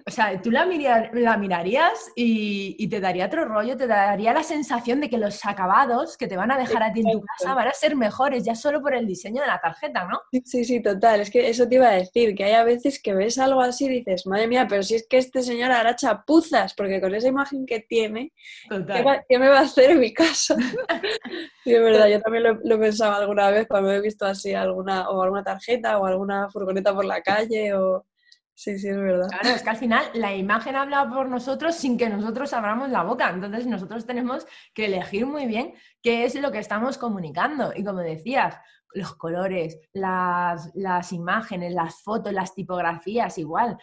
o 0.05 0.11
sea, 0.11 0.39
tú 0.41 0.51
la, 0.51 0.65
la 1.13 1.37
mirarías 1.37 2.11
y, 2.15 2.87
te 2.89 2.99
daría 2.99 3.27
otro 3.27 3.45
rollo, 3.45 3.77
te 3.77 3.87
daría 3.87 4.33
la 4.33 4.43
sensación 4.43 4.99
de 4.99 5.09
que 5.09 5.17
los 5.17 5.45
acabados 5.45 6.17
que 6.17 6.27
te 6.27 6.35
van 6.35 6.51
a 6.51 6.57
dejar 6.57 6.83
a 6.83 6.91
ti 6.91 7.01
en 7.01 7.11
tu 7.11 7.21
casa 7.21 7.53
van 7.53 7.67
a 7.67 7.73
ser 7.73 7.95
mejores 7.95 8.43
ya 8.43 8.55
solo 8.55 8.81
por 8.81 8.95
el 8.95 9.05
diseño 9.05 9.41
de 9.41 9.47
la 9.47 9.59
tarjeta, 9.59 10.05
¿no? 10.05 10.21
Sí, 10.43 10.63
sí, 10.65 10.81
total, 10.81 11.21
es 11.21 11.29
que 11.29 11.49
eso 11.49 11.67
te 11.67 11.75
iba 11.75 11.87
a 11.87 11.93
decir, 11.93 12.35
que 12.35 12.45
hay 12.45 12.53
a 12.53 12.63
veces 12.63 13.01
que 13.01 13.13
ves 13.13 13.37
algo 13.37 13.61
así 13.61 13.85
y 13.85 13.89
dices, 13.99 14.25
madre 14.25 14.47
mía, 14.47 14.65
pero 14.67 14.81
si 14.81 14.95
es 14.95 15.07
que 15.07 15.17
este 15.17 15.43
señor 15.43 15.71
hará 15.71 15.95
chapuzas, 15.95 16.73
porque 16.73 16.99
con 16.99 17.13
esa 17.13 17.27
imagen 17.27 17.65
que 17.65 17.79
tiene, 17.79 18.33
¿qué, 18.69 19.39
me 19.39 19.49
va 19.49 19.59
a 19.59 19.61
hacer 19.61 19.91
en 19.91 19.99
mi 19.99 20.13
casa? 20.13 20.55
sí, 21.63 21.73
es 21.73 21.81
verdad, 21.81 22.07
yo 22.07 22.21
también 22.21 22.43
lo, 22.43 22.53
lo, 22.63 22.75
he 22.75 22.79
pensado 22.79 23.13
alguna 23.13 23.49
vez 23.51 23.67
cuando 23.67 23.91
he 23.91 24.01
visto 24.01 24.25
así 24.25 24.53
alguna, 24.53 25.09
o 25.09 25.21
alguna 25.21 25.38
tarjeta 25.43 25.97
o 25.97 26.05
alguna 26.05 26.49
furgoneta 26.49 26.93
por 26.93 27.05
la 27.05 27.21
calle 27.21 27.73
o... 27.73 28.05
Sí, 28.53 28.77
sí, 28.77 28.89
es 28.89 28.97
verdad. 28.97 29.27
Claro, 29.29 29.55
es 29.55 29.63
que 29.63 29.69
al 29.69 29.77
final 29.77 30.03
la 30.15 30.35
imagen 30.35 30.75
habla 30.75 31.09
por 31.09 31.29
nosotros 31.29 31.75
sin 31.75 31.97
que 31.97 32.09
nosotros 32.09 32.51
abramos 32.51 32.89
la 32.89 33.03
boca. 33.03 33.29
Entonces 33.29 33.65
nosotros 33.65 34.05
tenemos 34.05 34.45
que 34.73 34.85
elegir 34.85 35.25
muy 35.25 35.45
bien 35.45 35.75
qué 36.01 36.25
es 36.25 36.35
lo 36.35 36.51
que 36.51 36.59
estamos 36.59 36.97
comunicando. 36.97 37.71
Y 37.73 37.85
como 37.85 37.99
decías, 37.99 38.57
los 38.93 39.15
colores, 39.15 39.79
las, 39.93 40.71
las 40.75 41.13
imágenes, 41.13 41.73
las 41.73 42.01
fotos, 42.01 42.33
las 42.33 42.53
tipografías, 42.53 43.37
igual. 43.37 43.77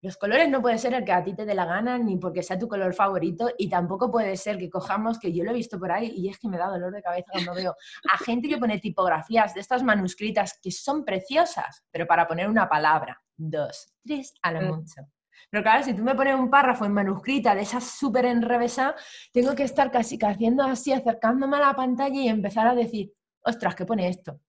Los 0.00 0.16
colores 0.16 0.48
no 0.48 0.62
puede 0.62 0.78
ser 0.78 0.94
el 0.94 1.04
que 1.04 1.12
a 1.12 1.24
ti 1.24 1.34
te 1.34 1.44
dé 1.44 1.54
la 1.54 1.64
gana 1.64 1.98
ni 1.98 2.16
porque 2.18 2.42
sea 2.42 2.56
tu 2.56 2.68
color 2.68 2.94
favorito 2.94 3.50
y 3.58 3.68
tampoco 3.68 4.10
puede 4.10 4.36
ser 4.36 4.56
que 4.56 4.70
cojamos, 4.70 5.18
que 5.18 5.32
yo 5.32 5.42
lo 5.42 5.50
he 5.50 5.54
visto 5.54 5.78
por 5.78 5.90
ahí 5.90 6.12
y 6.14 6.28
es 6.28 6.38
que 6.38 6.48
me 6.48 6.56
da 6.56 6.68
dolor 6.68 6.92
de 6.92 7.02
cabeza 7.02 7.32
cuando 7.32 7.54
veo 7.54 7.74
a 8.12 8.18
gente 8.18 8.48
que 8.48 8.58
pone 8.58 8.78
tipografías 8.78 9.54
de 9.54 9.60
estas 9.60 9.82
manuscritas 9.82 10.58
que 10.62 10.70
son 10.70 11.04
preciosas, 11.04 11.84
pero 11.90 12.06
para 12.06 12.28
poner 12.28 12.48
una 12.48 12.68
palabra, 12.68 13.20
dos, 13.36 13.92
tres, 14.04 14.34
a 14.42 14.52
lo 14.52 14.60
mm. 14.60 14.76
mucho. 14.76 15.02
Pero 15.50 15.62
claro, 15.62 15.82
si 15.82 15.94
tú 15.94 16.02
me 16.02 16.14
pones 16.14 16.34
un 16.34 16.50
párrafo 16.50 16.84
en 16.84 16.92
manuscrita 16.92 17.54
de 17.54 17.62
esas 17.62 17.84
súper 17.84 18.26
enrevesada, 18.26 18.94
tengo 19.32 19.54
que 19.54 19.64
estar 19.64 19.90
casi 19.90 20.18
haciendo 20.22 20.62
así, 20.62 20.92
acercándome 20.92 21.56
a 21.56 21.60
la 21.60 21.74
pantalla 21.74 22.20
y 22.20 22.28
empezar 22.28 22.68
a 22.68 22.74
decir, 22.74 23.12
ostras, 23.42 23.74
¿qué 23.74 23.84
pone 23.84 24.08
esto? 24.08 24.40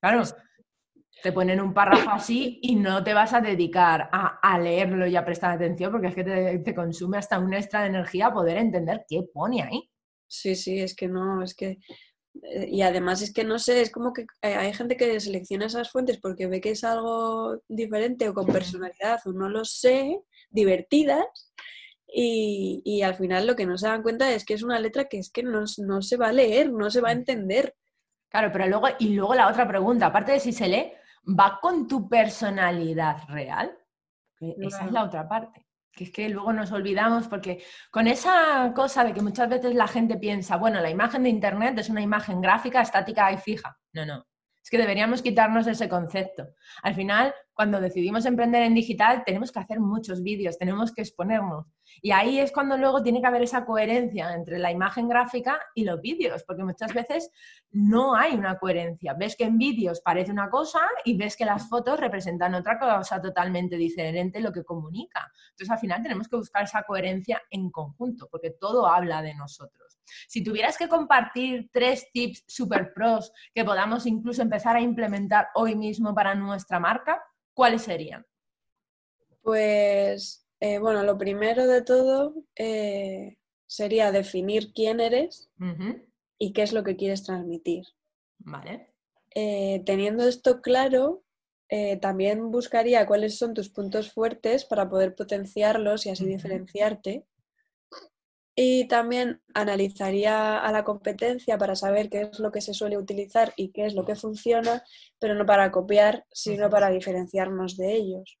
Claro, 0.00 0.22
te 1.22 1.32
ponen 1.32 1.60
un 1.60 1.72
párrafo 1.72 2.10
así 2.10 2.58
y 2.62 2.74
no 2.74 3.02
te 3.02 3.14
vas 3.14 3.32
a 3.32 3.40
dedicar 3.40 4.08
a, 4.12 4.58
leerlo 4.58 5.06
y 5.06 5.16
a 5.16 5.24
prestar 5.24 5.52
atención 5.52 5.92
porque 5.92 6.08
es 6.08 6.14
que 6.14 6.24
te, 6.24 6.74
consume 6.74 7.18
hasta 7.18 7.38
un 7.38 7.54
extra 7.54 7.82
de 7.82 7.88
energía 7.88 8.32
poder 8.32 8.58
entender 8.58 9.04
qué 9.08 9.22
pone 9.32 9.62
ahí. 9.62 9.90
Sí, 10.26 10.54
sí, 10.54 10.80
es 10.80 10.94
que 10.94 11.08
no, 11.08 11.42
es 11.42 11.54
que... 11.54 11.78
Eh, 12.42 12.68
y 12.70 12.80
además 12.80 13.20
es 13.20 13.32
que 13.32 13.44
no 13.44 13.58
sé, 13.58 13.82
es 13.82 13.90
como 13.90 14.12
que 14.14 14.24
hay 14.40 14.72
gente 14.72 14.96
que 14.96 15.20
selecciona 15.20 15.66
esas 15.66 15.90
fuentes 15.90 16.18
porque 16.18 16.46
ve 16.46 16.62
que 16.62 16.70
es 16.70 16.82
algo 16.82 17.58
diferente 17.68 18.28
o 18.28 18.34
con 18.34 18.46
personalidad 18.46 19.20
o 19.26 19.32
no 19.32 19.50
lo 19.50 19.66
sé, 19.66 20.18
divertidas, 20.50 21.52
y, 22.14 22.82
y, 22.84 23.02
al 23.02 23.14
final 23.14 23.46
lo 23.46 23.56
que 23.56 23.64
no 23.64 23.78
se 23.78 23.88
dan 23.88 24.02
cuenta 24.02 24.30
es 24.30 24.44
que 24.44 24.52
es 24.52 24.62
una 24.62 24.78
letra 24.78 25.06
que 25.06 25.18
es 25.18 25.30
que 25.30 25.42
no, 25.42 25.64
no, 25.78 26.02
se 26.02 26.16
va 26.18 26.28
a 26.28 26.32
leer, 26.32 26.70
no 26.70 26.90
se 26.90 27.00
va 27.00 27.08
a 27.08 27.12
entender. 27.12 27.74
Claro, 28.28 28.50
pero 28.52 28.66
luego, 28.66 28.88
y 28.98 29.14
luego 29.14 29.34
la 29.34 29.48
otra 29.48 29.66
pregunta, 29.66 30.06
aparte 30.06 30.32
de 30.32 30.40
si 30.40 30.52
se 30.52 30.68
lee, 30.68 30.92
va 31.26 31.58
con 31.60 31.86
tu 31.86 32.08
personalidad 32.08 33.28
real. 33.28 33.76
Esa 34.40 34.86
es 34.86 34.92
la 34.92 35.04
otra 35.04 35.28
parte. 35.28 35.66
Que 35.92 36.04
es 36.04 36.10
que 36.10 36.28
luego 36.28 36.52
nos 36.52 36.72
olvidamos 36.72 37.28
porque 37.28 37.62
con 37.90 38.06
esa 38.06 38.72
cosa 38.74 39.04
de 39.04 39.12
que 39.12 39.20
muchas 39.20 39.48
veces 39.48 39.74
la 39.74 39.86
gente 39.86 40.16
piensa, 40.16 40.56
bueno, 40.56 40.80
la 40.80 40.90
imagen 40.90 41.22
de 41.22 41.28
Internet 41.28 41.78
es 41.78 41.90
una 41.90 42.00
imagen 42.00 42.40
gráfica, 42.40 42.80
estática 42.80 43.30
y 43.30 43.36
fija. 43.36 43.78
No, 43.92 44.06
no. 44.06 44.26
Es 44.62 44.70
que 44.70 44.78
deberíamos 44.78 45.22
quitarnos 45.22 45.66
ese 45.66 45.88
concepto. 45.88 46.54
Al 46.82 46.94
final, 46.94 47.34
cuando 47.62 47.80
decidimos 47.80 48.26
emprender 48.26 48.64
en 48.64 48.74
digital, 48.74 49.22
tenemos 49.24 49.52
que 49.52 49.60
hacer 49.60 49.78
muchos 49.78 50.20
vídeos, 50.20 50.58
tenemos 50.58 50.92
que 50.92 51.02
exponernos. 51.02 51.64
Y 52.02 52.10
ahí 52.10 52.40
es 52.40 52.50
cuando 52.50 52.76
luego 52.76 53.04
tiene 53.04 53.20
que 53.20 53.28
haber 53.28 53.42
esa 53.42 53.64
coherencia 53.64 54.34
entre 54.34 54.58
la 54.58 54.72
imagen 54.72 55.06
gráfica 55.06 55.60
y 55.72 55.84
los 55.84 56.00
vídeos, 56.00 56.42
porque 56.42 56.64
muchas 56.64 56.92
veces 56.92 57.30
no 57.70 58.16
hay 58.16 58.34
una 58.34 58.58
coherencia. 58.58 59.14
Ves 59.14 59.36
que 59.36 59.44
en 59.44 59.58
vídeos 59.58 60.00
parece 60.00 60.32
una 60.32 60.50
cosa 60.50 60.80
y 61.04 61.16
ves 61.16 61.36
que 61.36 61.44
las 61.44 61.68
fotos 61.68 62.00
representan 62.00 62.52
otra 62.54 62.80
cosa 62.80 63.22
totalmente 63.22 63.76
diferente 63.76 64.40
lo 64.40 64.52
que 64.52 64.64
comunica. 64.64 65.30
Entonces, 65.50 65.70
al 65.70 65.78
final 65.78 66.02
tenemos 66.02 66.26
que 66.26 66.34
buscar 66.34 66.64
esa 66.64 66.82
coherencia 66.82 67.42
en 67.48 67.70
conjunto, 67.70 68.26
porque 68.28 68.50
todo 68.50 68.88
habla 68.88 69.22
de 69.22 69.36
nosotros. 69.36 70.00
Si 70.26 70.42
tuvieras 70.42 70.76
que 70.76 70.88
compartir 70.88 71.70
tres 71.72 72.10
tips 72.12 72.42
super 72.48 72.92
pros 72.92 73.32
que 73.54 73.64
podamos 73.64 74.04
incluso 74.04 74.42
empezar 74.42 74.74
a 74.74 74.80
implementar 74.80 75.46
hoy 75.54 75.76
mismo 75.76 76.12
para 76.12 76.34
nuestra 76.34 76.80
marca, 76.80 77.22
¿cuáles 77.54 77.82
serían? 77.82 78.26
Pues, 79.42 80.46
eh, 80.60 80.78
bueno, 80.78 81.02
lo 81.02 81.18
primero 81.18 81.66
de 81.66 81.82
todo 81.82 82.34
eh, 82.56 83.38
sería 83.66 84.12
definir 84.12 84.72
quién 84.72 85.00
eres 85.00 85.50
y 86.38 86.52
qué 86.52 86.62
es 86.62 86.72
lo 86.72 86.84
que 86.84 86.96
quieres 86.96 87.24
transmitir. 87.24 87.84
Vale. 88.38 88.94
Eh, 89.34 89.82
teniendo 89.84 90.26
esto 90.26 90.60
claro, 90.60 91.24
también 92.02 92.50
buscaría 92.50 93.06
cuáles 93.06 93.38
son 93.38 93.54
tus 93.54 93.70
puntos 93.70 94.12
fuertes 94.12 94.66
para 94.66 94.90
poder 94.90 95.14
potenciarlos 95.14 96.04
y 96.04 96.10
así 96.10 96.26
diferenciarte. 96.26 97.24
Y 98.54 98.86
también 98.86 99.40
analizaría 99.54 100.58
a 100.58 100.72
la 100.72 100.84
competencia 100.84 101.56
para 101.56 101.74
saber 101.74 102.10
qué 102.10 102.28
es 102.32 102.38
lo 102.38 102.52
que 102.52 102.60
se 102.60 102.74
suele 102.74 102.98
utilizar 102.98 103.54
y 103.56 103.72
qué 103.72 103.86
es 103.86 103.94
lo 103.94 104.04
que 104.04 104.14
funciona, 104.14 104.84
pero 105.18 105.34
no 105.34 105.46
para 105.46 105.70
copiar, 105.70 106.26
sino 106.30 106.68
para 106.68 106.90
diferenciarnos 106.90 107.76
de 107.76 107.94
ellos. 107.94 108.38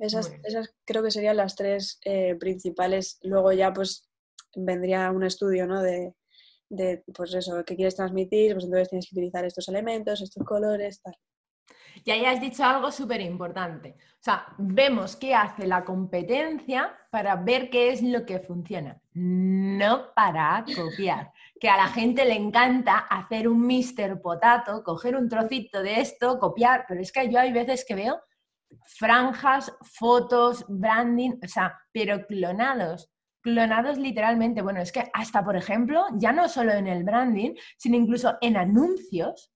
Esas, 0.00 0.32
esas 0.42 0.74
creo 0.84 1.04
que 1.04 1.12
serían 1.12 1.36
las 1.36 1.54
tres 1.54 2.00
eh, 2.04 2.34
principales. 2.34 3.18
Luego 3.22 3.52
ya 3.52 3.72
pues 3.72 4.10
vendría 4.56 5.12
un 5.12 5.22
estudio 5.22 5.68
¿no? 5.68 5.80
de, 5.80 6.12
de, 6.68 7.04
pues 7.14 7.34
eso, 7.34 7.64
qué 7.64 7.76
quieres 7.76 7.94
transmitir, 7.94 8.54
pues 8.54 8.64
entonces 8.64 8.88
tienes 8.88 9.08
que 9.08 9.14
utilizar 9.14 9.44
estos 9.44 9.68
elementos, 9.68 10.20
estos 10.20 10.44
colores, 10.44 11.00
tal. 11.00 11.14
Y 12.04 12.10
ahí 12.10 12.24
has 12.24 12.40
dicho 12.40 12.64
algo 12.64 12.90
súper 12.90 13.20
importante. 13.20 13.96
O 13.98 14.24
sea, 14.24 14.46
vemos 14.58 15.16
qué 15.16 15.34
hace 15.34 15.66
la 15.66 15.84
competencia 15.84 16.96
para 17.10 17.36
ver 17.36 17.70
qué 17.70 17.90
es 17.90 18.02
lo 18.02 18.24
que 18.24 18.40
funciona, 18.40 19.00
no 19.14 20.12
para 20.14 20.64
copiar. 20.76 21.32
Que 21.60 21.68
a 21.68 21.76
la 21.76 21.88
gente 21.88 22.24
le 22.24 22.34
encanta 22.34 22.98
hacer 22.98 23.48
un 23.48 23.66
Mr. 23.66 24.20
Potato, 24.20 24.82
coger 24.82 25.16
un 25.16 25.28
trocito 25.28 25.82
de 25.82 26.00
esto, 26.00 26.38
copiar, 26.38 26.84
pero 26.88 27.00
es 27.00 27.12
que 27.12 27.28
yo 27.30 27.38
hay 27.38 27.52
veces 27.52 27.84
que 27.84 27.94
veo 27.94 28.20
franjas, 28.86 29.72
fotos, 29.82 30.64
branding, 30.68 31.32
o 31.42 31.48
sea, 31.48 31.78
pero 31.92 32.26
clonados 32.26 33.12
clonados 33.42 33.98
literalmente. 33.98 34.62
Bueno, 34.62 34.80
es 34.80 34.92
que 34.92 35.10
hasta, 35.12 35.44
por 35.44 35.56
ejemplo, 35.56 36.06
ya 36.14 36.32
no 36.32 36.48
solo 36.48 36.72
en 36.72 36.86
el 36.86 37.04
branding, 37.04 37.54
sino 37.76 37.96
incluso 37.96 38.38
en 38.40 38.56
anuncios, 38.56 39.51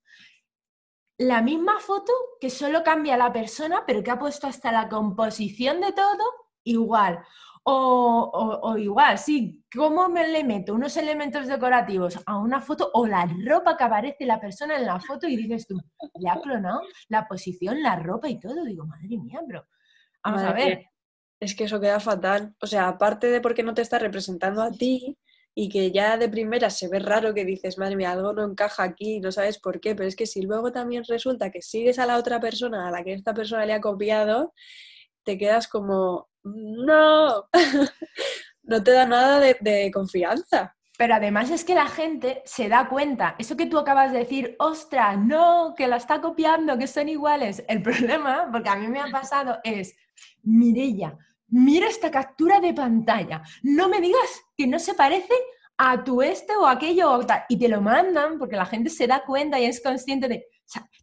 la 1.19 1.43
misma 1.43 1.79
foto 1.81 2.13
que 2.41 2.51
solo 2.51 2.83
cambia 2.83 3.17
la 3.17 3.33
persona, 3.33 3.85
pero 3.87 4.03
que 4.03 4.11
ha 4.11 4.19
puesto 4.19 4.47
hasta 4.47 4.73
la 4.73 4.89
composición 4.89 5.81
de 5.81 5.93
todo 5.93 6.25
igual. 6.65 7.21
O, 7.69 8.61
o, 8.63 8.79
igual, 8.79 9.19
sí, 9.19 9.65
¿cómo 9.75 10.09
me 10.09 10.29
le 10.29 10.45
meto 10.45 10.73
unos 10.73 10.97
elementos 10.97 11.49
decorativos 11.49 12.17
a 12.25 12.39
una 12.39 12.61
foto 12.61 12.91
o 12.95 13.09
la 13.09 13.29
ropa 13.45 13.77
que 13.77 13.83
aparece 13.83 14.25
la 14.25 14.39
persona 14.39 14.77
en 14.77 14.87
la 14.87 15.01
foto 15.01 15.27
y 15.27 15.37
dices 15.37 15.67
tú, 15.67 15.77
le 16.15 16.31
ha 16.31 16.41
clonado 16.41 16.81
la 17.09 17.27
posición, 17.27 17.83
la 17.83 17.97
ropa 17.97 18.29
y 18.29 18.39
todo? 18.39 18.65
Digo, 18.65 18.87
madre 18.87 19.19
mía, 19.19 19.41
bro. 19.45 19.67
Vamos 20.23 20.43
a 20.43 20.53
ver. 20.53 20.87
Es 21.41 21.57
que 21.57 21.65
eso 21.65 21.81
queda 21.81 21.99
fatal. 21.99 22.55
O 22.61 22.69
sea, 22.69 22.87
aparte 22.87 23.27
de 23.27 23.41
porque 23.41 23.65
no 23.65 23.75
te 23.75 23.83
está 23.83 23.99
representando 23.99 24.63
a 24.63 24.71
ti 24.71 25.19
y 25.59 25.71
que 25.71 25.91
ya 25.91 26.19
de 26.19 26.29
primera 26.29 26.69
se 26.69 26.87
ve 26.87 26.99
raro 26.99 27.33
que 27.33 27.47
dices, 27.47 27.79
madre 27.79 27.97
mía, 27.97 28.13
algo 28.13 28.35
no 28.35 28.45
encaja 28.45 28.83
aquí, 28.83 29.21
no 29.21 29.33
sabes 29.33 29.59
por 29.59 29.81
qué, 29.81 29.95
pero 29.95 30.07
es 30.07 30.15
que 30.15 30.27
si 30.27 30.43
luego 30.43 30.71
también 30.71 31.03
resulta 31.09 31.51
que 31.51 31.63
sigues 31.63 31.99
a 31.99 32.05
la 32.05 32.19
otra 32.19 32.39
persona 32.39 32.87
a 32.87 32.91
la 32.91 33.03
que 33.03 33.15
esta 33.15 33.33
persona 33.33 33.65
le 33.65 33.73
ha 33.73 33.81
copiado, 33.81 34.53
te 35.25 35.39
quedas 35.39 35.67
como, 35.67 36.29
no, 36.45 37.49
no 38.65 38.83
te 38.85 38.91
da 38.91 39.07
nada 39.07 39.41
de, 39.41 39.91
confianza. 39.95 40.77
Pero 40.99 41.15
además 41.15 41.51
es 41.51 41.65
que 41.65 41.75
la 41.75 41.87
gente 41.87 42.43
se 42.45 42.69
da 42.69 42.91
cuenta, 42.91 43.35
eso 43.39 43.57
que 43.57 43.65
tú 43.65 43.79
acabas 43.79 44.13
de 44.13 44.19
decir, 44.19 44.57
ostras, 44.59 45.17
no, 45.19 45.73
que 45.75 45.89
la 45.89 45.97
está 45.97 46.21
copiando, 46.21 46.77
que 46.77 46.87
son 46.87 47.09
iguales. 47.09 47.65
El 47.67 47.81
problema, 47.83 48.51
porque 48.53 48.69
a 48.69 48.77
mí 48.77 48.89
me 48.89 49.01
ha 49.01 49.07
pasado, 49.11 49.59
es, 49.65 49.97
Mirella, 50.43 51.17
mira 51.49 51.89
esta 51.89 52.11
captura 52.11 52.61
de 52.61 52.75
pantalla, 52.75 53.43
no 53.63 53.89
me 53.89 54.01
digas 54.01 54.43
que 54.57 54.67
no 54.67 54.79
se 54.79 54.95
parece 54.95 55.35
a 55.79 56.03
tu 56.03 56.23
este 56.23 56.57
o 56.57 56.67
aquello 56.67 57.13
o 57.13 57.27
tal. 57.27 57.45
Y 57.49 57.59
te 57.59 57.69
lo 57.69 57.81
mandan 57.81 58.39
porque 58.39 58.57
la 58.57 58.67
gente 58.67 58.91
se 58.91 59.07
da 59.07 59.25
cuenta 59.25 59.61
y 59.61 59.67
es 59.67 59.83
consciente 59.83 60.29
de, 60.29 60.47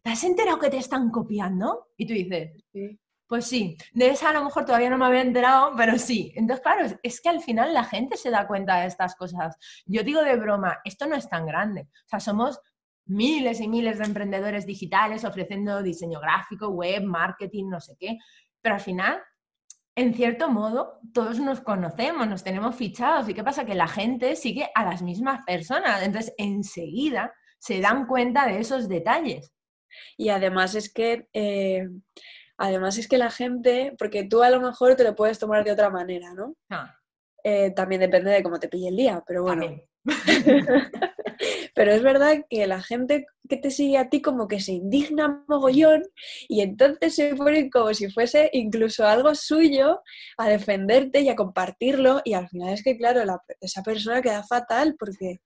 ¿te 0.02 0.10
has 0.10 0.24
enterado 0.24 0.58
que 0.58 0.70
te 0.70 0.78
están 0.78 1.10
copiando? 1.10 1.88
Y 1.96 2.06
tú 2.06 2.14
dices, 2.14 2.52
sí. 2.72 2.98
Pues 3.26 3.46
sí, 3.46 3.76
de 3.92 4.10
esa 4.10 4.30
a 4.30 4.32
lo 4.34 4.44
mejor 4.44 4.66
todavía 4.66 4.90
no 4.90 4.98
me 4.98 5.06
había 5.06 5.22
enterado, 5.22 5.72
pero 5.76 5.98
sí. 5.98 6.32
Entonces, 6.36 6.62
claro, 6.62 6.86
es, 7.02 7.20
que 7.20 7.28
al 7.30 7.40
final 7.40 7.72
la 7.72 7.84
gente 7.84 8.18
se 8.18 8.30
da 8.30 8.46
cuenta 8.46 8.80
de 8.80 8.86
estas 8.86 9.16
cosas. 9.16 9.56
Yo 9.86 10.02
digo 10.02 10.22
de 10.22 10.36
broma, 10.36 10.78
esto 10.84 11.06
no 11.06 11.16
es 11.16 11.28
tan 11.28 11.46
grande. 11.46 11.88
O 12.04 12.08
sea, 12.08 12.20
somos 12.20 12.60
miles 13.06 13.60
y 13.60 13.68
miles 13.68 13.98
de 13.98 14.04
emprendedores 14.04 14.66
digitales 14.66 15.24
ofreciendo 15.24 15.82
diseño 15.82 16.20
gráfico, 16.20 16.68
web, 16.68 17.02
marketing, 17.02 17.70
no 17.70 17.80
sé 17.80 17.96
qué. 17.98 18.18
Pero 18.60 18.74
al 18.74 18.80
final, 18.80 19.22
en 19.96 20.14
cierto 20.14 20.50
modo, 20.50 21.00
todos 21.12 21.38
nos 21.38 21.60
conocemos, 21.60 22.26
nos 22.26 22.42
tenemos 22.42 22.76
fichados. 22.76 23.28
¿Y 23.28 23.34
qué 23.34 23.44
pasa? 23.44 23.64
Que 23.64 23.74
la 23.74 23.88
gente 23.88 24.36
sigue 24.36 24.68
a 24.74 24.84
las 24.84 25.02
mismas 25.02 25.44
personas. 25.44 26.02
Entonces, 26.02 26.34
enseguida 26.36 27.32
se 27.58 27.80
dan 27.80 28.06
cuenta 28.06 28.46
de 28.46 28.58
esos 28.58 28.88
detalles. 28.88 29.52
Y 30.16 30.30
además 30.30 30.74
es 30.74 30.92
que... 30.92 31.28
Eh, 31.32 31.88
Además 32.56 32.98
es 32.98 33.08
que 33.08 33.18
la 33.18 33.30
gente, 33.30 33.94
porque 33.98 34.24
tú 34.24 34.42
a 34.42 34.50
lo 34.50 34.60
mejor 34.60 34.94
te 34.94 35.04
lo 35.04 35.14
puedes 35.14 35.38
tomar 35.38 35.64
de 35.64 35.72
otra 35.72 35.90
manera, 35.90 36.32
¿no? 36.34 36.54
Ah. 36.70 36.94
Eh, 37.42 37.72
también 37.72 38.00
depende 38.00 38.30
de 38.30 38.42
cómo 38.42 38.58
te 38.58 38.68
pille 38.68 38.88
el 38.88 38.96
día, 38.96 39.22
pero 39.26 39.42
bueno. 39.42 39.66
pero 41.74 41.92
es 41.92 42.02
verdad 42.02 42.44
que 42.48 42.66
la 42.66 42.82
gente 42.82 43.26
que 43.48 43.56
te 43.56 43.70
sigue 43.70 43.98
a 43.98 44.08
ti 44.08 44.22
como 44.22 44.48
que 44.48 44.60
se 44.60 44.72
indigna 44.72 45.44
mogollón 45.48 46.02
y 46.48 46.62
entonces 46.62 47.14
se 47.14 47.34
pone 47.34 47.70
como 47.70 47.92
si 47.94 48.10
fuese 48.10 48.50
incluso 48.52 49.06
algo 49.06 49.34
suyo 49.34 50.02
a 50.38 50.48
defenderte 50.48 51.20
y 51.20 51.28
a 51.28 51.36
compartirlo 51.36 52.20
y 52.24 52.34
al 52.34 52.48
final 52.48 52.72
es 52.72 52.82
que 52.82 52.96
claro, 52.96 53.20
esa 53.60 53.82
persona 53.82 54.22
queda 54.22 54.42
fatal 54.44 54.96
porque, 54.98 55.40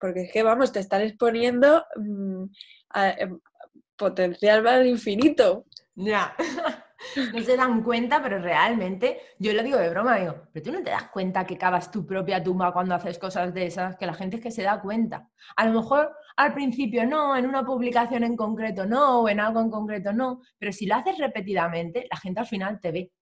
porque 0.00 0.22
es 0.22 0.32
que 0.32 0.42
vamos, 0.42 0.72
te 0.72 0.80
están 0.80 1.02
exponiendo 1.02 1.84
mm, 1.96 2.44
em, 3.18 3.40
potencial 3.96 4.66
al 4.66 4.86
infinito. 4.86 5.66
Ya. 5.94 6.34
No 7.32 7.42
se 7.42 7.56
dan 7.56 7.82
cuenta, 7.82 8.22
pero 8.22 8.38
realmente, 8.38 9.20
yo 9.38 9.52
lo 9.52 9.62
digo 9.62 9.78
de 9.78 9.90
broma, 9.90 10.16
digo, 10.16 10.48
pero 10.52 10.64
tú 10.64 10.72
no 10.72 10.82
te 10.82 10.90
das 10.90 11.08
cuenta 11.10 11.44
que 11.44 11.58
cavas 11.58 11.90
tu 11.90 12.06
propia 12.06 12.42
tumba 12.42 12.72
cuando 12.72 12.94
haces 12.94 13.18
cosas 13.18 13.52
de 13.52 13.66
esas, 13.66 13.96
que 13.96 14.06
la 14.06 14.14
gente 14.14 14.36
es 14.36 14.42
que 14.42 14.50
se 14.50 14.62
da 14.62 14.80
cuenta. 14.80 15.28
A 15.56 15.66
lo 15.66 15.80
mejor 15.80 16.14
al 16.36 16.54
principio 16.54 17.06
no, 17.06 17.36
en 17.36 17.46
una 17.46 17.64
publicación 17.64 18.24
en 18.24 18.36
concreto 18.36 18.86
no, 18.86 19.20
o 19.20 19.28
en 19.28 19.40
algo 19.40 19.60
en 19.60 19.70
concreto 19.70 20.12
no, 20.12 20.40
pero 20.58 20.72
si 20.72 20.86
lo 20.86 20.96
haces 20.96 21.18
repetidamente, 21.18 22.06
la 22.10 22.18
gente 22.18 22.40
al 22.40 22.46
final 22.46 22.80
te 22.80 22.92
ve 22.92 23.12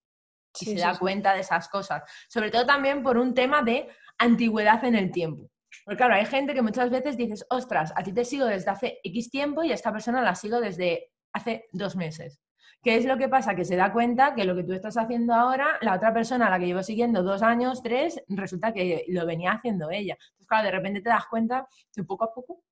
y 0.58 0.64
se 0.64 0.74
da 0.74 0.98
cuenta 0.98 1.34
de 1.34 1.40
esas 1.40 1.68
cosas. 1.68 2.02
Sobre 2.28 2.50
todo 2.50 2.66
también 2.66 3.02
por 3.02 3.18
un 3.18 3.34
tema 3.34 3.62
de 3.62 3.88
antigüedad 4.18 4.84
en 4.84 4.96
el 4.96 5.10
tiempo. 5.10 5.50
Porque 5.84 5.98
claro, 5.98 6.14
hay 6.14 6.26
gente 6.26 6.54
que 6.54 6.62
muchas 6.62 6.90
veces 6.90 7.16
dices, 7.16 7.46
ostras, 7.48 7.92
a 7.96 8.02
ti 8.02 8.12
te 8.12 8.24
sigo 8.24 8.46
desde 8.46 8.70
hace 8.70 8.98
X 9.04 9.30
tiempo 9.30 9.62
y 9.62 9.70
a 9.70 9.74
esta 9.74 9.92
persona 9.92 10.22
la 10.22 10.34
sigo 10.34 10.60
desde 10.60 11.12
hace 11.32 11.66
dos 11.72 11.96
meses. 11.96 12.40
¿Qué 12.82 12.96
es 12.96 13.04
lo 13.04 13.18
que 13.18 13.28
pasa? 13.28 13.54
Que 13.54 13.66
se 13.66 13.76
da 13.76 13.92
cuenta 13.92 14.34
que 14.34 14.44
lo 14.44 14.56
que 14.56 14.64
tú 14.64 14.72
estás 14.72 14.96
haciendo 14.96 15.34
ahora, 15.34 15.78
la 15.82 15.94
otra 15.94 16.14
persona 16.14 16.46
a 16.46 16.50
la 16.50 16.58
que 16.58 16.66
llevo 16.66 16.82
siguiendo 16.82 17.22
dos 17.22 17.42
años, 17.42 17.82
tres, 17.82 18.22
resulta 18.28 18.72
que 18.72 19.04
lo 19.08 19.26
venía 19.26 19.52
haciendo 19.52 19.90
ella. 19.90 20.14
Entonces, 20.14 20.46
claro, 20.46 20.64
de 20.64 20.70
repente 20.70 21.02
te 21.02 21.10
das 21.10 21.26
cuenta 21.26 21.68
que 21.94 22.04
poco 22.04 22.24
a 22.24 22.32
poco 22.32 22.62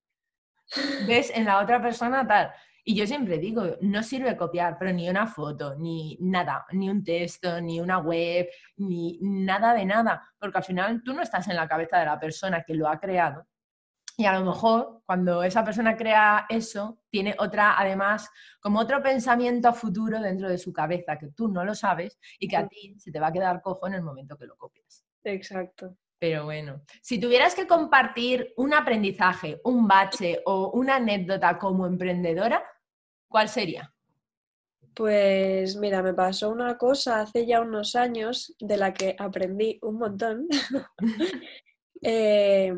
ves 1.07 1.31
en 1.35 1.45
la 1.45 1.59
otra 1.59 1.79
persona 1.79 2.27
tal. 2.27 2.51
Y 2.83 2.95
yo 2.95 3.05
siempre 3.05 3.37
digo, 3.37 3.63
no 3.81 4.01
sirve 4.01 4.35
copiar, 4.35 4.77
pero 4.79 4.91
ni 4.91 5.07
una 5.07 5.27
foto, 5.27 5.75
ni 5.75 6.17
nada, 6.21 6.65
ni 6.71 6.89
un 6.89 7.03
texto, 7.03 7.61
ni 7.61 7.79
una 7.79 7.99
web, 7.99 8.49
ni 8.77 9.19
nada 9.21 9.75
de 9.75 9.85
nada, 9.85 10.27
porque 10.39 10.57
al 10.57 10.63
final 10.63 11.03
tú 11.03 11.13
no 11.13 11.21
estás 11.21 11.47
en 11.49 11.55
la 11.55 11.67
cabeza 11.67 11.99
de 11.99 12.05
la 12.05 12.19
persona 12.19 12.63
que 12.63 12.73
lo 12.73 12.87
ha 12.87 12.99
creado 12.99 13.45
y 14.19 14.25
a 14.25 14.37
lo 14.37 14.45
mejor 14.45 15.01
cuando 15.05 15.43
esa 15.43 15.63
persona 15.63 15.95
crea 15.95 16.45
eso, 16.49 16.99
tiene 17.09 17.37
otra, 17.39 17.79
además, 17.79 18.29
como 18.59 18.81
otro 18.81 19.01
pensamiento 19.01 19.69
a 19.69 19.73
futuro 19.73 20.19
dentro 20.19 20.49
de 20.49 20.57
su 20.57 20.73
cabeza 20.73 21.17
que 21.17 21.29
tú 21.29 21.47
no 21.47 21.63
lo 21.63 21.73
sabes 21.73 22.19
y 22.37 22.49
que 22.49 22.57
a 22.57 22.67
ti 22.67 22.95
se 22.99 23.13
te 23.13 23.19
va 23.21 23.27
a 23.27 23.31
quedar 23.31 23.61
cojo 23.61 23.87
en 23.87 23.93
el 23.93 24.01
momento 24.01 24.37
que 24.37 24.45
lo 24.45 24.57
copias. 24.57 25.05
Exacto. 25.23 25.95
Pero 26.19 26.43
bueno, 26.43 26.81
si 27.01 27.17
tuvieras 27.17 27.55
que 27.55 27.65
compartir 27.65 28.53
un 28.57 28.73
aprendizaje, 28.73 29.61
un 29.63 29.87
bache 29.87 30.41
o 30.45 30.71
una 30.71 30.97
anécdota 30.97 31.57
como 31.57 31.87
emprendedora, 31.87 32.61
¿cuál 33.29 33.47
sería? 33.47 33.93
Pues 34.93 35.77
mira, 35.77 36.03
me 36.03 36.13
pasó 36.13 36.49
una 36.49 36.77
cosa 36.77 37.21
hace 37.21 37.45
ya 37.45 37.61
unos 37.61 37.95
años 37.95 38.53
de 38.59 38.75
la 38.75 38.93
que 38.93 39.15
aprendí 39.17 39.79
un 39.81 39.97
montón. 39.97 40.45
eh, 42.01 42.73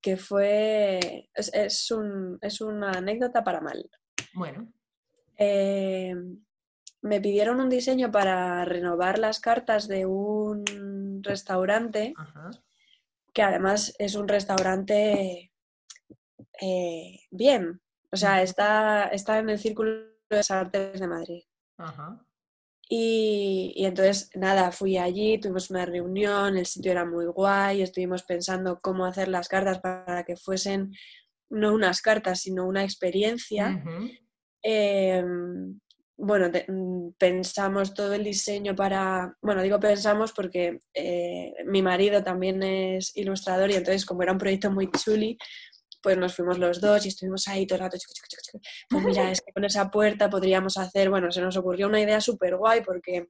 que 0.00 0.16
fue, 0.16 1.28
es, 1.34 1.90
una 1.90 2.90
anécdota 2.92 3.42
para 3.44 3.60
mal. 3.60 3.90
Bueno. 4.34 4.72
Eh, 5.36 6.14
me 7.02 7.20
pidieron 7.20 7.60
un 7.60 7.68
diseño 7.68 8.10
para 8.10 8.64
renovar 8.64 9.18
las 9.18 9.40
cartas 9.40 9.86
de 9.88 10.06
un 10.06 11.22
restaurante, 11.22 12.14
que 13.32 13.42
además 13.42 13.94
es 13.98 14.14
un 14.14 14.26
restaurante 14.26 15.52
eh, 16.60 17.20
bien, 17.30 17.80
o 18.10 18.16
sea, 18.16 18.42
está, 18.42 19.08
está 19.08 19.38
en 19.38 19.50
el 19.50 19.58
Círculo 19.58 19.90
de 20.28 20.36
las 20.36 20.50
Artes 20.50 20.98
de 20.98 21.06
Madrid. 21.06 21.44
Ajá. 21.76 22.24
Y, 22.88 23.74
entonces, 23.76 24.30
nada, 24.34 24.72
fui 24.72 24.96
allí, 24.96 25.38
tuvimos 25.38 25.70
una 25.70 25.84
reunión, 25.84 26.56
el 26.56 26.64
sitio 26.64 26.92
era 26.92 27.04
muy 27.04 27.26
guay, 27.26 27.82
estuvimos 27.82 28.22
pensando 28.22 28.80
cómo 28.80 29.04
hacer 29.04 29.28
las 29.28 29.48
cartas 29.48 29.80
para 29.80 30.24
que 30.24 30.36
fuesen 30.36 30.92
no 31.50 31.74
unas 31.74 32.00
cartas, 32.00 32.40
sino 32.40 32.66
una 32.66 32.84
experiencia. 32.84 33.82
Em, 34.62 35.78
bueno, 36.16 36.48
mm, 36.48 37.10
pensamos 37.16 37.94
todo 37.94 38.14
el 38.14 38.24
diseño 38.24 38.74
para, 38.74 39.36
bueno, 39.40 39.62
digo 39.62 39.78
pensamos 39.78 40.32
porque 40.32 40.80
eh, 40.92 41.52
mi 41.66 41.80
marido 41.80 42.24
también 42.24 42.62
es 42.62 43.16
ilustrador 43.16 43.70
y 43.70 43.74
entonces 43.74 44.04
como 44.04 44.22
era 44.22 44.32
un 44.32 44.38
proyecto 44.38 44.70
muy 44.70 44.90
chuli, 44.90 45.38
pues 46.02 46.16
nos 46.16 46.34
fuimos 46.34 46.58
los 46.58 46.80
dos 46.80 47.04
y 47.04 47.08
estuvimos 47.08 47.48
ahí 47.48 47.66
todo 47.66 47.76
el 47.76 47.84
rato. 47.84 47.96
Pues 48.88 49.04
mira, 49.04 49.30
es 49.30 49.40
que 49.40 49.52
con 49.52 49.64
esa 49.64 49.90
puerta 49.90 50.30
podríamos 50.30 50.76
hacer, 50.76 51.10
bueno, 51.10 51.30
se 51.30 51.40
nos 51.40 51.56
ocurrió 51.56 51.88
una 51.88 52.00
idea 52.00 52.20
súper 52.20 52.56
guay 52.56 52.82
porque 52.82 53.28